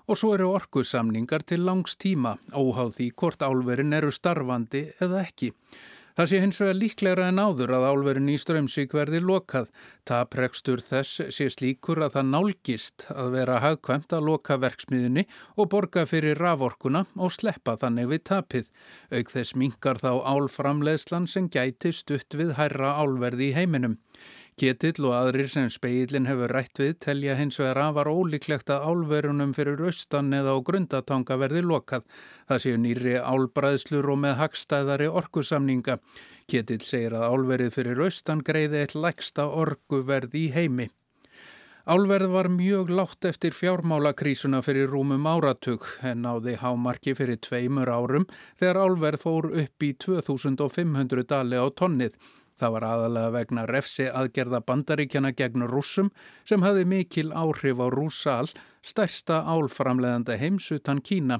og 0.08 0.20
svo 0.22 0.32
eru 0.38 0.48
orkusamningar 0.56 1.44
til 1.44 1.66
langs 1.68 1.98
tíma 2.00 2.38
óháð 2.56 2.96
því 3.02 3.10
hvort 3.20 3.44
álverin 3.44 3.92
eru 4.00 4.14
starfandi 4.16 4.86
eða 5.04 5.26
ekki. 5.26 5.52
Það 6.18 6.28
sé 6.28 6.40
hins 6.44 6.58
vegar 6.60 6.76
líklegra 6.76 7.28
en 7.32 7.40
áður 7.40 7.72
að 7.78 7.86
álverin 7.88 8.32
í 8.32 8.38
strömsík 8.42 8.96
verði 8.96 9.22
lokað. 9.24 9.70
Taprekstur 10.08 10.82
þess 10.84 11.22
sé 11.32 11.48
slíkur 11.54 12.02
að 12.04 12.18
það 12.18 12.32
nálgist 12.34 13.06
að 13.14 13.30
vera 13.38 13.60
hagkvæmt 13.64 14.16
að 14.18 14.28
loka 14.28 14.58
verksmiðinni 14.60 15.24
og 15.56 15.72
borga 15.72 16.04
fyrir 16.10 16.42
raforkuna 16.42 17.06
og 17.16 17.32
sleppa 17.32 17.78
þannig 17.80 18.12
við 18.12 18.24
tapið. 18.32 18.68
Auk 19.16 19.32
þess 19.32 19.56
mingar 19.56 20.02
þá 20.04 20.12
álframleðslan 20.34 21.30
sem 21.32 21.48
gæti 21.48 21.94
stutt 21.96 22.36
við 22.36 22.58
hærra 22.60 22.98
álverði 23.00 23.52
í 23.52 23.56
heiminum. 23.56 24.00
Ketill 24.62 25.08
og 25.10 25.16
aðrir 25.18 25.48
sem 25.50 25.72
speilin 25.74 26.28
hefur 26.30 26.52
rætt 26.54 26.78
við 26.78 26.92
telja 27.02 27.34
hins 27.40 27.56
vegar 27.58 27.80
afar 27.82 28.12
ólíklegt 28.12 28.70
að 28.70 28.84
álverunum 28.92 29.56
fyrir 29.58 29.80
austan 29.90 30.28
eða 30.38 30.54
á 30.54 30.58
grundatanga 30.62 31.38
verði 31.42 31.64
lokað. 31.66 32.04
Það 32.46 32.60
séu 32.62 32.78
nýri 32.78 33.16
álbræðslur 33.18 34.12
og 34.14 34.20
með 34.22 34.36
hagstæðari 34.38 35.08
orkusamninga. 35.10 35.96
Ketill 36.46 36.86
segir 36.86 37.16
að 37.18 37.26
álverið 37.32 37.72
fyrir 37.74 38.04
austan 38.06 38.44
greiði 38.46 38.84
eitt 38.84 38.94
lægsta 38.94 39.48
orkuverð 39.50 40.38
í 40.38 40.44
heimi. 40.54 40.92
Álverð 41.90 42.30
var 42.30 42.52
mjög 42.54 42.92
látt 42.94 43.26
eftir 43.26 43.56
fjármálakrísuna 43.58 44.60
fyrir 44.62 44.92
rúmum 44.94 45.26
áratug 45.26 45.88
en 46.06 46.22
náði 46.22 46.54
hámarki 46.62 47.16
fyrir 47.18 47.42
tveimur 47.42 47.90
árum 47.90 48.30
þegar 48.62 48.84
álverð 48.84 49.26
fór 49.26 49.50
upp 49.64 49.88
í 49.90 49.90
2500 50.06 51.26
dali 51.34 51.58
á 51.58 51.66
tonnið. 51.74 52.14
Það 52.62 52.74
var 52.76 52.84
aðalega 52.86 53.30
vegna 53.34 53.62
refsi 53.66 54.06
aðgerða 54.06 54.60
bandaríkjana 54.68 55.32
gegn 55.34 55.64
rúsum 55.66 56.12
sem 56.46 56.62
hafi 56.62 56.84
mikil 56.86 57.32
áhrif 57.34 57.80
á 57.82 57.88
rúsal, 57.90 58.52
stærsta 58.86 59.40
álframleðanda 59.50 60.36
heims 60.38 60.68
utan 60.76 61.02
Kína. 61.02 61.40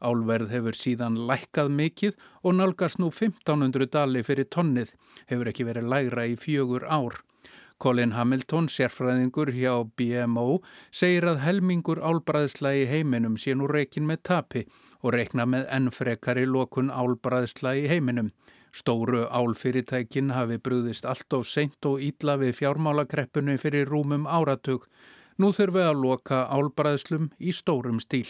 Álverð 0.00 0.48
hefur 0.48 0.78
síðan 0.78 1.18
lækkað 1.28 1.68
mikið 1.76 2.16
og 2.40 2.56
nálgast 2.56 3.02
nú 3.02 3.10
1500 3.12 3.90
dali 3.92 4.22
fyrir 4.24 4.48
tonnið, 4.48 4.94
hefur 5.28 5.52
ekki 5.52 5.68
verið 5.68 5.92
lægra 5.92 6.24
í 6.32 6.38
fjögur 6.40 6.88
ár. 6.88 7.20
Colin 7.76 8.16
Hamilton, 8.16 8.70
sérfræðingur 8.72 9.52
hjá 9.52 9.74
BMO, 9.98 10.62
segir 10.88 11.28
að 11.28 11.42
helmingur 11.44 12.00
álbræðsla 12.00 12.72
í 12.80 12.88
heiminum 12.88 13.36
sé 13.36 13.52
nú 13.58 13.68
reikin 13.68 14.08
með 14.08 14.24
tapi 14.30 14.64
og 15.02 15.12
reikna 15.18 15.44
með 15.44 15.68
ennfrekari 15.68 16.48
lokun 16.48 16.88
álbræðsla 16.88 17.76
í 17.76 17.88
heiminum. 17.92 18.32
Stóru 18.72 19.26
álfyrirtækin 19.28 20.30
hafi 20.32 20.56
brúðist 20.56 21.04
allt 21.04 21.36
of 21.36 21.48
seint 21.48 21.84
og 21.84 22.00
ítla 22.00 22.38
við 22.40 22.54
fjármálakreppunni 22.62 23.58
fyrir 23.60 23.90
rúmum 23.92 24.24
áratug. 24.24 24.86
Nú 25.36 25.52
þurfum 25.52 25.76
við 25.76 25.90
að 25.90 26.00
loka 26.06 26.46
álbræðslum 26.48 27.28
í 27.36 27.52
stórum 27.52 28.00
stíl. 28.00 28.28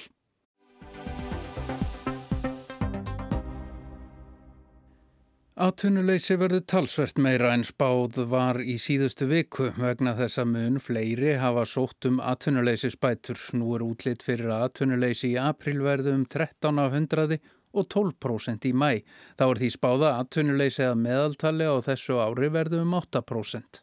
Atvinnuleysi 5.62 6.34
verður 6.40 6.62
talsvert 6.66 7.18
meira 7.22 7.52
en 7.54 7.62
spáð 7.62 8.16
var 8.26 8.56
í 8.64 8.78
síðustu 8.82 9.28
viku 9.30 9.68
vegna 9.76 10.16
þess 10.18 10.40
að 10.42 10.48
mun 10.56 10.80
fleiri 10.82 11.36
hafa 11.38 11.62
sótt 11.68 12.08
um 12.08 12.18
atvinnuleysi 12.18 12.90
spætur. 12.90 13.38
Nú 13.54 13.76
er 13.76 13.84
útlitt 13.86 14.24
fyrir 14.26 14.50
að 14.50 14.64
atvinnuleysi 14.66 15.34
í 15.36 15.38
aprilverðu 15.38 16.16
um 16.16 16.24
13 16.26 16.82
af 16.82 16.96
100 16.98 17.38
og 17.72 17.88
12% 17.94 18.68
í 18.68 18.72
mæ. 18.72 18.90
Þá 19.38 19.46
er 19.48 19.62
því 19.62 19.70
spáða 19.76 20.16
atvinnuleysi 20.22 20.84
að 20.88 21.00
meðaltali 21.06 21.68
á 21.68 21.76
þessu 21.84 22.20
ári 22.22 22.52
verðu 22.52 22.82
um 22.84 22.94
8%. 23.00 23.82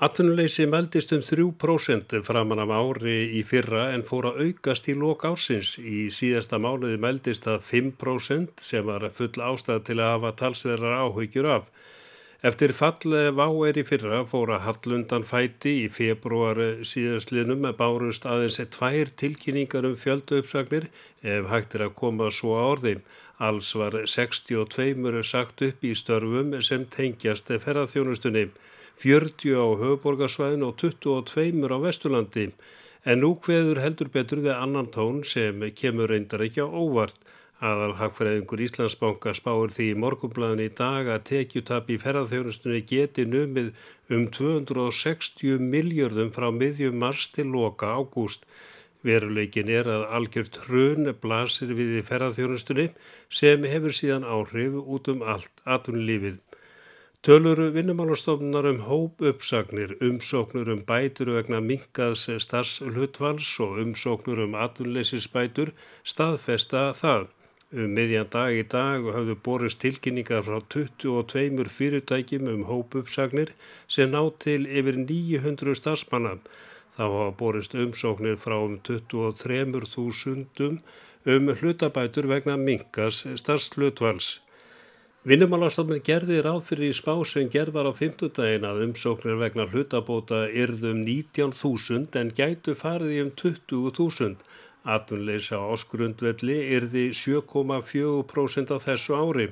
Atvinnuleysi 0.00 0.64
meldist 0.64 1.10
um 1.12 1.20
3% 1.20 2.14
framan 2.24 2.62
af 2.62 2.70
ári 2.72 3.16
í 3.36 3.42
fyrra 3.44 3.90
en 3.92 4.00
fór 4.08 4.30
að 4.30 4.38
aukast 4.46 4.88
í 4.88 4.94
lok 4.96 5.26
ársins. 5.28 5.74
Í 5.76 6.06
síðasta 6.08 6.56
mánuði 6.56 6.96
meldist 6.96 7.44
það 7.44 7.66
5% 7.68 8.64
sem 8.64 8.86
var 8.88 9.04
full 9.18 9.34
ástæð 9.44 9.82
til 9.90 9.98
að 9.98 10.14
hafa 10.14 10.32
talsverðar 10.40 11.02
áhugjur 11.02 11.50
af. 11.58 11.68
Eftir 12.40 12.72
fall 12.72 13.16
váeri 13.36 13.82
fyrra 13.84 14.22
fóra 14.24 14.56
Hallundan 14.64 15.26
fæti 15.28 15.72
í 15.82 15.88
februar 15.92 16.60
síðastlinum 16.88 17.66
bárust 17.76 18.24
aðeins 18.24 18.56
tvær 18.76 19.10
tilkynningar 19.22 19.84
um 19.84 19.98
fjöldu 20.04 20.38
uppsagnir 20.40 20.86
ef 21.20 21.50
hægt 21.52 21.76
er 21.76 21.84
að 21.86 21.98
koma 22.00 22.30
svo 22.32 22.56
á 22.56 22.64
orðin. 22.70 23.04
Alls 23.36 23.74
var 23.76 23.98
62 24.14 25.20
sagt 25.32 25.60
upp 25.68 25.84
í 25.84 25.92
störfum 25.92 26.56
sem 26.64 26.88
tengjast 26.96 27.52
ferðarþjónustunni, 27.52 28.48
40 29.04 29.60
á 29.60 29.66
höfuborgarsvæðin 29.82 30.64
og 30.64 30.78
22 30.80 31.68
á 31.76 31.78
Vesturlandi. 31.84 32.52
en 33.04 33.22
nú 33.24 33.30
hveður 33.44 33.80
heldur 33.80 34.10
betur 34.12 34.42
við 34.44 34.56
annan 34.56 34.88
tón 34.92 35.22
sem 35.24 35.62
kemur 35.76 36.10
reyndar 36.12 36.44
ekki 36.44 36.60
á 36.60 36.68
óvart. 36.68 37.16
Aðal 37.60 37.90
hagfræðingur 37.98 38.60
Íslandsbanka 38.64 39.34
spáir 39.36 39.72
því 39.76 39.86
í 39.92 39.96
morgumblæðin 40.00 40.62
í 40.64 40.68
dag 40.76 41.08
að 41.12 41.24
tekjutap 41.28 41.90
í 41.92 41.98
ferðarþjónustunni 42.00 42.78
geti 42.88 43.26
numið 43.28 43.66
um 44.16 44.22
260 44.32 45.58
miljardum 45.74 46.30
frá 46.32 46.46
miðjum 46.56 46.96
mars 47.02 47.26
til 47.34 47.50
loka 47.52 47.90
ágúst. 47.98 48.46
Veruleikin 49.04 49.68
er 49.68 49.90
að 49.92 50.06
algjört 50.16 50.56
hrun 50.62 51.10
blasir 51.20 51.74
við 51.76 51.98
í 51.98 52.04
ferðarþjónustunni 52.08 52.86
sem 53.40 53.66
hefur 53.68 53.92
síðan 53.98 54.24
áhrif 54.24 54.78
út 54.80 55.10
um 55.12 55.20
allt 55.20 55.60
atunlífið. 55.76 56.38
Töluru 57.20 57.66
vinnumálastofnunar 57.74 58.70
um 58.70 58.80
hóp 58.86 59.20
uppsagnir, 59.20 59.92
umsóknur 60.00 60.70
um 60.72 60.80
bætur 60.88 61.34
vegna 61.34 61.60
minkaðs 61.60 62.24
starfslutvals 62.46 63.52
og 63.60 63.82
umsóknur 63.84 64.40
um 64.46 64.56
atunleysisbætur 64.64 65.74
staðfesta 66.14 66.86
það. 67.02 67.28
Um 67.70 67.92
miðjan 67.94 68.26
dag 68.34 68.50
í 68.50 68.62
dag 68.66 69.04
hafðu 69.14 69.36
borist 69.46 69.78
tilkynningar 69.78 70.40
frá 70.42 70.56
22 70.74 71.68
fyrirtækjum 71.70 72.48
um 72.50 72.64
hóp 72.66 72.96
uppsagnir 72.98 73.52
sem 73.86 74.10
ná 74.10 74.24
til 74.42 74.64
yfir 74.66 74.96
900 74.98 75.76
starfsmanna. 75.78 76.32
Þá 76.90 77.04
hafa 77.04 77.28
borist 77.38 77.76
umsóknir 77.78 78.40
frá 78.42 78.56
um 78.58 78.74
23.000 78.88 80.80
um 81.36 81.52
hlutabætur 81.60 82.26
vegna 82.32 82.56
minkas 82.58 83.22
starfslutvals. 83.38 84.40
Vinnumálastofnun 85.30 86.02
gerði 86.02 86.40
ráð 86.42 86.64
fyrir 86.72 86.90
í 86.90 86.96
spá 86.98 87.14
sem 87.22 87.46
gerð 87.54 87.76
var 87.78 87.86
á 87.86 87.94
50 87.94 88.34
daginn 88.34 88.66
að 88.66 88.82
umsóknir 88.88 89.38
vegna 89.38 89.68
hlutabóta 89.70 90.48
yrðum 90.50 91.04
19.000 91.06 92.18
en 92.18 92.34
gætu 92.34 92.74
farið 92.74 93.14
í 93.14 93.22
um 93.28 93.30
20.000. 93.44 94.42
Atunleysa 94.84 95.58
áskrundvelli 95.60 96.56
yrði 96.76 97.10
7,4% 97.12 98.72
á 98.72 98.78
þessu 98.80 99.16
ári. 99.18 99.50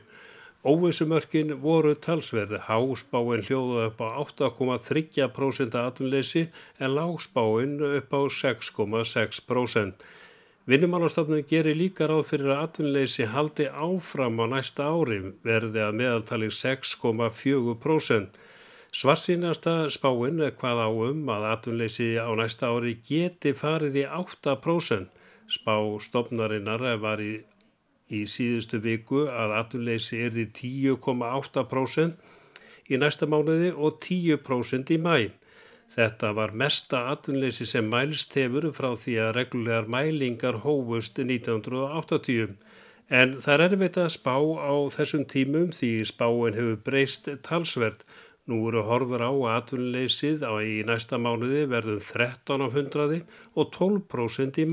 Óvissumörkin 0.64 1.53
voru 1.62 1.93
talsverði, 1.95 2.59
háspáin 2.64 3.45
hljóðu 3.45 3.83
upp 3.87 4.01
á 4.01 4.09
8,3% 4.25 5.77
atunleysi 5.79 6.49
en 6.81 6.97
lágspáin 6.97 7.77
upp 7.79 8.17
á 8.17 8.21
6,6%. 8.27 9.93
Vinnumálastofnun 10.69 11.45
gerir 11.49 11.77
líka 11.77 12.09
ráð 12.09 12.27
fyrir 12.33 12.51
að 12.53 12.64
atunleysi 12.64 13.29
haldi 13.33 13.69
áfram 13.69 14.41
á 14.41 14.47
næsta 14.53 14.88
ári 14.88 15.21
verði 15.45 15.85
að 15.85 15.97
meðaltali 16.01 16.51
6,4%. 16.53 18.29
Svarsýnasta 18.88 19.77
spáin 19.93 20.41
er 20.41 20.57
hvað 20.57 20.83
á 20.85 20.88
um 20.88 21.31
að 21.33 21.47
atunleysi 21.53 22.17
á 22.17 22.29
næsta 22.37 22.73
ári 22.73 22.97
geti 23.05 23.53
farið 23.53 24.03
í 24.03 24.05
8%. 24.09 25.17
Spá 25.49 25.77
stofnarinnar 26.05 26.85
var 27.01 27.23
í 27.25 27.39
í 28.09 28.25
síðustu 28.29 28.81
viku 28.85 29.27
að 29.29 29.55
atunleysi 29.59 30.23
erði 30.25 30.47
10,8% 30.59 32.15
í 32.89 33.01
næsta 33.01 33.29
mánuði 33.29 33.73
og 33.75 33.99
10% 34.05 34.95
í 34.97 34.99
mæ. 35.05 35.17
Þetta 35.93 36.33
var 36.37 36.55
mesta 36.63 36.99
atunleysi 37.13 37.67
sem 37.69 37.89
mælst 37.93 38.37
hefur 38.37 38.69
frá 38.77 38.91
því 38.97 39.15
að 39.25 39.35
regullegar 39.39 39.89
mælingar 39.93 40.61
hófust 40.65 41.21
1980. 41.21 42.57
En 43.09 43.37
það 43.41 43.55
er 43.55 43.65
erfitt 43.67 43.99
að 44.01 44.15
spá 44.17 44.37
á 44.37 44.75
þessum 44.93 45.25
tímum 45.33 45.71
því 45.73 45.93
spáin 46.09 46.57
hefur 46.59 46.81
breyst 46.89 47.29
talsvert. 47.45 48.05
Nú 48.49 48.57
eru 48.69 48.83
horfur 48.89 49.21
á 49.25 49.33
að 49.33 49.55
atunleysið 49.55 50.45
á 50.45 50.53
í 50.65 50.81
næsta 50.89 51.17
mánuði 51.21 51.67
verðum 51.73 52.01
13 52.05 52.65
af 52.65 52.77
100 52.77 53.21
og 53.57 53.73
12% 53.77 54.61
í 54.65 54.67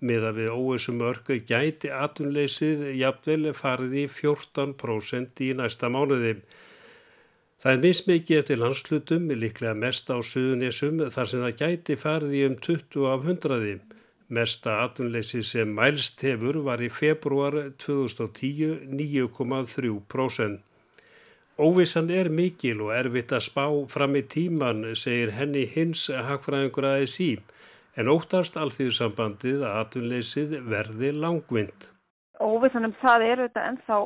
mæ 0.00 0.08
miða 0.08 0.30
við 0.32 0.48
óessum 0.56 1.00
örku 1.04 1.36
gæti 1.44 1.90
atunleysið 1.92 2.96
jafnvel 2.96 3.52
farið 3.52 3.96
í 4.02 4.04
14% 4.08 5.42
í 5.44 5.52
næsta 5.58 5.90
mánuði. 5.92 6.40
Það 7.60 7.72
er 7.72 7.82
mismikið 7.84 8.38
eftir 8.38 8.60
landslutum, 8.62 9.28
líklega 9.28 9.74
mest 9.76 10.08
á 10.08 10.16
suðunésum, 10.24 11.02
þar 11.12 11.28
sem 11.28 11.44
það 11.44 11.58
gæti 11.60 11.96
farið 12.00 12.32
í 12.38 12.42
um 12.48 12.56
20 12.56 13.08
af 13.12 13.28
100. 13.28 13.80
Mesta 14.30 14.78
atunleysi 14.84 15.42
sem 15.42 15.68
mælst 15.74 16.22
hefur 16.22 16.62
var 16.64 16.80
í 16.80 16.88
februar 16.88 17.72
2010 17.84 18.88
9,3%. 18.88 20.60
Óvissan 21.60 22.08
er 22.08 22.30
mikil 22.32 22.80
og 22.86 22.94
erfitt 22.96 23.34
að 23.36 23.44
spá 23.50 23.66
fram 23.92 24.16
í 24.16 24.22
tíman, 24.24 24.94
segir 24.96 25.34
henni 25.36 25.66
hins 25.68 26.08
hagfræðingur 26.08 26.88
aðeins 26.88 27.20
í 27.20 27.34
en 28.00 28.08
óttast 28.08 28.56
alþýðsambandið 28.56 29.64
að 29.66 29.78
atvinnleysið 29.82 30.54
verði 30.70 31.10
langvind. 31.16 31.88
Óvissanum 32.40 32.94
það 33.02 33.24
er 33.26 33.42
auðvitað 33.42 33.66
ennþá 33.70 33.98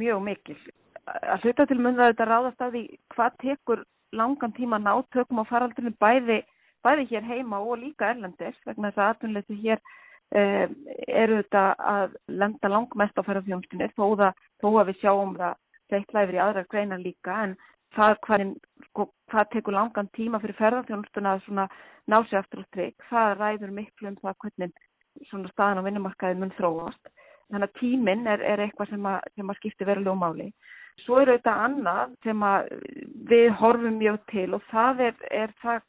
mjög 0.00 0.22
mikil. 0.28 0.56
Að 1.04 1.44
hluta 1.44 1.66
til 1.68 1.80
mun 1.80 1.98
það 1.98 2.06
auðvitað 2.06 2.30
ráðast 2.30 2.64
af 2.64 2.72
því 2.72 2.84
hvað 3.14 3.36
tekur 3.42 3.82
langan 4.16 4.54
tíma 4.56 4.78
nátökum 4.80 5.42
á 5.42 5.50
faraldrinu 5.50 5.92
bæði, 6.00 6.38
bæði 6.86 7.04
hér 7.10 7.28
heima 7.28 7.60
og 7.60 7.82
líka 7.82 8.14
erlendis 8.14 8.56
vegna 8.64 8.92
þess 8.94 9.02
að 9.02 9.12
atvinnleysi 9.12 9.58
hér 9.60 9.82
eh, 10.32 10.64
eru 11.08 11.42
auðvitað 11.42 11.84
að 11.94 12.16
lenda 12.40 12.72
langmest 12.72 13.20
á 13.20 13.26
ferðarfjómsdunni 13.26 13.90
þó, 13.92 14.32
þó 14.62 14.68
að 14.72 14.90
við 14.92 15.00
sjáum 15.02 15.36
það 15.36 15.60
seitla 15.92 16.24
yfir 16.24 16.38
í 16.38 16.44
aðrar 16.46 16.70
greinar 16.70 17.02
líka 17.02 17.36
en 17.44 17.56
það 17.94 18.16
sko, 18.16 18.38
hvað 18.94 19.50
tekur 19.52 19.74
langan 19.74 20.08
tíma 20.14 20.40
fyrir 20.42 20.58
ferðarþjónustuna 20.60 21.34
að 21.36 21.76
ná 22.06 22.18
sér 22.28 22.40
aftur 22.40 22.62
á 22.62 22.68
stryk, 22.68 22.96
það 23.10 23.34
ræður 23.40 23.74
miklu 23.74 24.10
um 24.10 24.16
það 24.22 24.38
hvernig 24.44 24.72
staðan 25.52 25.82
á 25.82 25.86
vinnumarkaði 25.86 26.38
mun 26.40 26.54
þróast. 26.58 27.12
Þannig 27.50 27.68
að 27.68 27.76
tíminn 27.80 28.26
er, 28.26 28.40
er 28.42 28.62
eitthvað 28.64 28.90
sem 28.94 29.06
að, 29.06 29.28
sem 29.36 29.50
að 29.50 29.58
skipti 29.60 29.86
verulegu 29.86 30.16
máli. 30.18 30.48
Svo 31.04 31.18
er 31.20 31.32
auðvitað 31.32 31.62
annað 31.66 32.14
sem 32.24 32.44
við 33.30 33.46
horfum 33.60 33.98
mjög 34.00 34.18
til 34.30 34.48
og 34.56 34.66
það 34.70 35.02
er, 35.08 35.16
er 35.30 35.54
það 35.62 35.82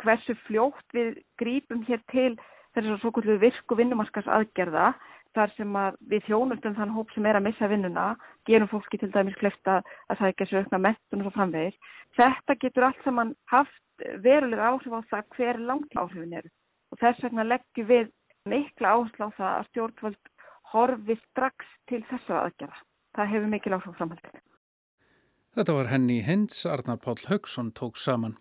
hversu 0.00 0.36
fljótt 0.46 0.96
við 0.96 1.20
grípum 1.40 1.82
hér 1.88 2.02
til 2.12 2.34
þessar 2.74 3.00
svo 3.02 3.12
kvöldu 3.16 3.38
virku 3.42 3.76
vinnumarkas 3.78 4.28
aðgerða 4.30 4.92
þar 5.36 5.52
sem 5.56 5.76
við 6.10 6.24
þjónustum 6.26 6.76
þann 6.78 6.94
hóp 6.94 7.12
sem 7.14 7.26
er 7.26 7.38
að 7.38 7.46
missa 7.46 7.68
vinnuna, 7.70 8.06
gerum 8.48 8.70
fólki 8.70 8.98
til 8.98 9.10
dæmis 9.14 9.38
klefta 9.40 9.80
að 10.10 10.22
sækja 10.22 10.48
sér 10.48 10.64
aukna 10.64 10.82
mettun 10.86 11.22
og 11.22 11.28
svo 11.28 11.34
framvegir. 11.36 11.76
Þetta 12.18 12.56
getur 12.64 12.88
allt 12.88 13.04
saman 13.04 13.34
haft 13.52 14.06
verulega 14.24 14.72
áhrif 14.72 14.96
á 14.96 15.00
það 15.12 15.36
hver 15.36 15.60
langt 15.70 15.96
áhrifin 15.96 16.38
eru 16.40 16.50
og 16.90 16.98
þess 16.98 17.24
vegna 17.24 17.46
leggjum 17.46 17.88
við 17.90 18.12
mikla 18.50 18.94
áherslu 18.96 19.28
á 19.28 19.38
það 19.38 19.50
að 19.56 19.66
stjórnvöld 19.70 20.30
horfi 20.72 21.16
strax 21.22 21.74
til 21.90 22.02
þessara 22.10 22.46
aðgjara. 22.48 22.78
Það 23.16 23.32
hefur 23.34 23.52
mikil 23.54 23.76
áhrif 23.76 23.98
framhaldið. 23.98 24.40
Þetta 25.58 25.74
var 25.74 25.90
henni 25.90 26.20
Hins, 26.22 26.62
Arnar 26.66 27.00
Páll 27.02 27.26
Haugsson 27.26 27.72
tók 27.74 27.98
saman. 27.98 28.36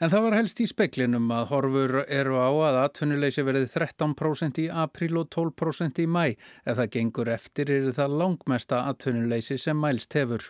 En 0.00 0.08
það 0.08 0.22
var 0.24 0.34
helst 0.38 0.60
í 0.64 0.64
speklinum 0.64 1.26
að 1.36 1.50
horfur 1.50 1.92
eru 2.06 2.38
á 2.40 2.48
að 2.48 2.78
atvinnuleysi 2.86 3.42
verði 3.44 3.66
13% 3.68 4.60
í 4.62 4.64
april 4.72 5.18
og 5.20 5.26
12% 5.36 6.00
í 6.00 6.06
mæ. 6.08 6.22
Ef 6.64 6.78
það 6.78 6.88
gengur 6.94 7.30
eftir 7.34 7.72
er 7.74 7.90
það 7.98 8.14
langmesta 8.22 8.78
atvinnuleysi 8.88 9.58
sem 9.60 9.76
mælst 9.76 10.16
hefur. 10.16 10.48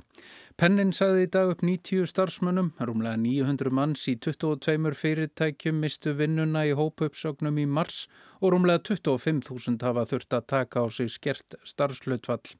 Pennin 0.54 0.94
sagði 0.94 1.26
í 1.26 1.32
dag 1.34 1.50
upp 1.50 1.66
90 1.66 2.06
starfsmönnum, 2.14 2.70
rúmlega 2.78 3.18
900 3.18 3.74
manns 3.74 4.06
í 4.06 4.14
22 4.22 4.94
fyrirtækjum 5.02 5.82
mistu 5.82 6.14
vinnuna 6.14 6.62
í 6.70 6.76
hópuppsögnum 6.78 7.58
í 7.58 7.66
mars 7.66 8.04
og 8.38 8.54
rúmlega 8.54 8.86
25.000 8.94 9.82
hafa 9.82 10.06
þurft 10.14 10.38
að 10.38 10.50
taka 10.54 10.86
á 10.86 10.94
sig 10.94 11.10
skert 11.10 11.58
starfslutfall. 11.66 12.59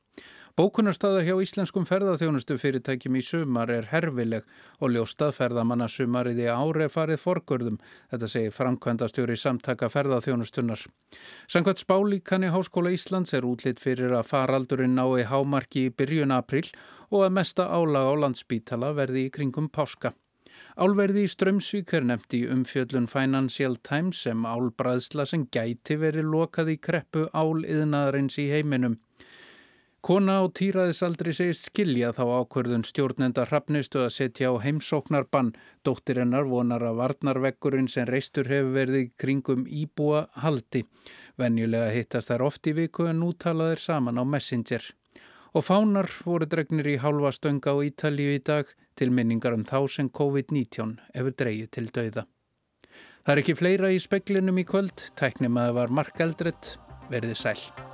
Bókunarstaða 0.60 1.22
hjá 1.24 1.38
íslenskum 1.40 1.86
ferðarþjónustu 1.88 2.58
fyrirtækjum 2.60 3.14
í 3.16 3.20
sumar 3.24 3.70
er 3.72 3.86
herfileg 3.88 4.44
og 4.84 4.90
ljóstað 4.92 5.30
ferðamanna 5.38 5.86
sumarið 5.88 6.42
í 6.42 6.48
ári 6.52 6.88
farið 6.92 7.22
forgörðum, 7.22 7.78
þetta 8.10 8.28
segir 8.28 8.52
framkvæmdastjóri 8.58 9.38
samtaka 9.40 9.88
ferðarþjónustunar. 9.94 10.84
Sankvæmt 11.48 11.80
spálíkanni 11.80 12.52
Háskóla 12.52 12.92
Íslands 12.92 13.32
er 13.32 13.48
útlitt 13.48 13.80
fyrir 13.80 14.12
að 14.18 14.28
faraldurinn 14.34 15.00
nái 15.00 15.24
hámarki 15.32 15.86
í 15.88 15.96
byrjun 15.96 16.36
april 16.36 16.66
og 17.08 17.24
að 17.24 17.36
mesta 17.40 17.70
álag 17.72 18.12
á 18.12 18.14
landsbítala 18.26 18.92
verði 19.00 19.30
í 19.30 19.32
kringum 19.32 19.72
páska. 19.72 20.12
Álverði 20.76 21.24
í 21.24 21.30
Strömsvík 21.32 21.94
er 21.96 22.04
nefnt 22.04 22.36
í 22.36 22.44
umfjöllun 22.52 23.08
Financial 23.08 23.80
Times 23.80 24.26
sem 24.26 24.44
álbræðsla 24.44 25.24
sem 25.24 25.48
gæti 25.48 25.96
verið 25.96 26.34
lokað 26.34 26.74
í 26.74 26.82
kreppu 26.84 27.30
áliðnaðarins 27.32 28.36
í 28.44 28.50
heiminum. 28.52 29.00
Kona 30.00 30.38
á 30.40 30.48
týraðisaldri 30.48 31.32
segist 31.36 31.66
skilja 31.68 32.14
þá 32.16 32.22
ákverðun 32.40 32.86
stjórnenda 32.88 33.44
hrafnistu 33.44 34.00
að 34.00 34.14
setja 34.14 34.48
á 34.48 34.56
heimsóknarbann. 34.64 35.50
Dóttirinnar 35.84 36.48
vonar 36.48 36.86
að 36.88 37.02
varnarvekkurinn 37.02 37.90
sem 37.92 38.08
reistur 38.08 38.48
hefur 38.48 38.72
verið 38.78 39.10
kringum 39.20 39.66
íbúa 39.68 40.22
haldi. 40.40 40.86
Venjulega 41.36 41.92
hittast 41.92 42.32
þær 42.32 42.46
oft 42.48 42.70
í 42.72 42.74
viku 42.80 43.10
en 43.10 43.20
nú 43.20 43.34
tala 43.36 43.68
þeir 43.74 43.84
saman 43.84 44.16
á 44.16 44.24
Messenger. 44.24 44.88
Og 45.52 45.68
fánar 45.68 46.08
voru 46.24 46.48
dregnir 46.48 46.88
í 46.94 46.96
hálfa 47.04 47.34
stönga 47.36 47.76
á 47.76 47.84
Ítalíu 47.84 48.32
í 48.38 48.40
dag 48.40 48.72
til 48.96 49.12
minningar 49.12 49.52
um 49.52 49.68
þá 49.68 49.84
sem 49.84 50.08
COVID-19 50.08 50.96
hefur 51.12 51.36
dreyið 51.36 51.70
til 51.76 51.86
dauða. 51.92 52.24
Það 53.20 53.36
er 53.36 53.44
ekki 53.44 53.58
fleira 53.58 53.92
í 53.92 54.00
speklinum 54.00 54.64
í 54.64 54.64
kvöld, 54.64 55.10
tæknum 55.20 55.60
að 55.60 55.68
það 55.68 55.78
var 55.82 55.96
mark 56.00 56.24
eldrett, 56.24 56.74
verðið 57.12 57.40
sæl. 57.44 57.89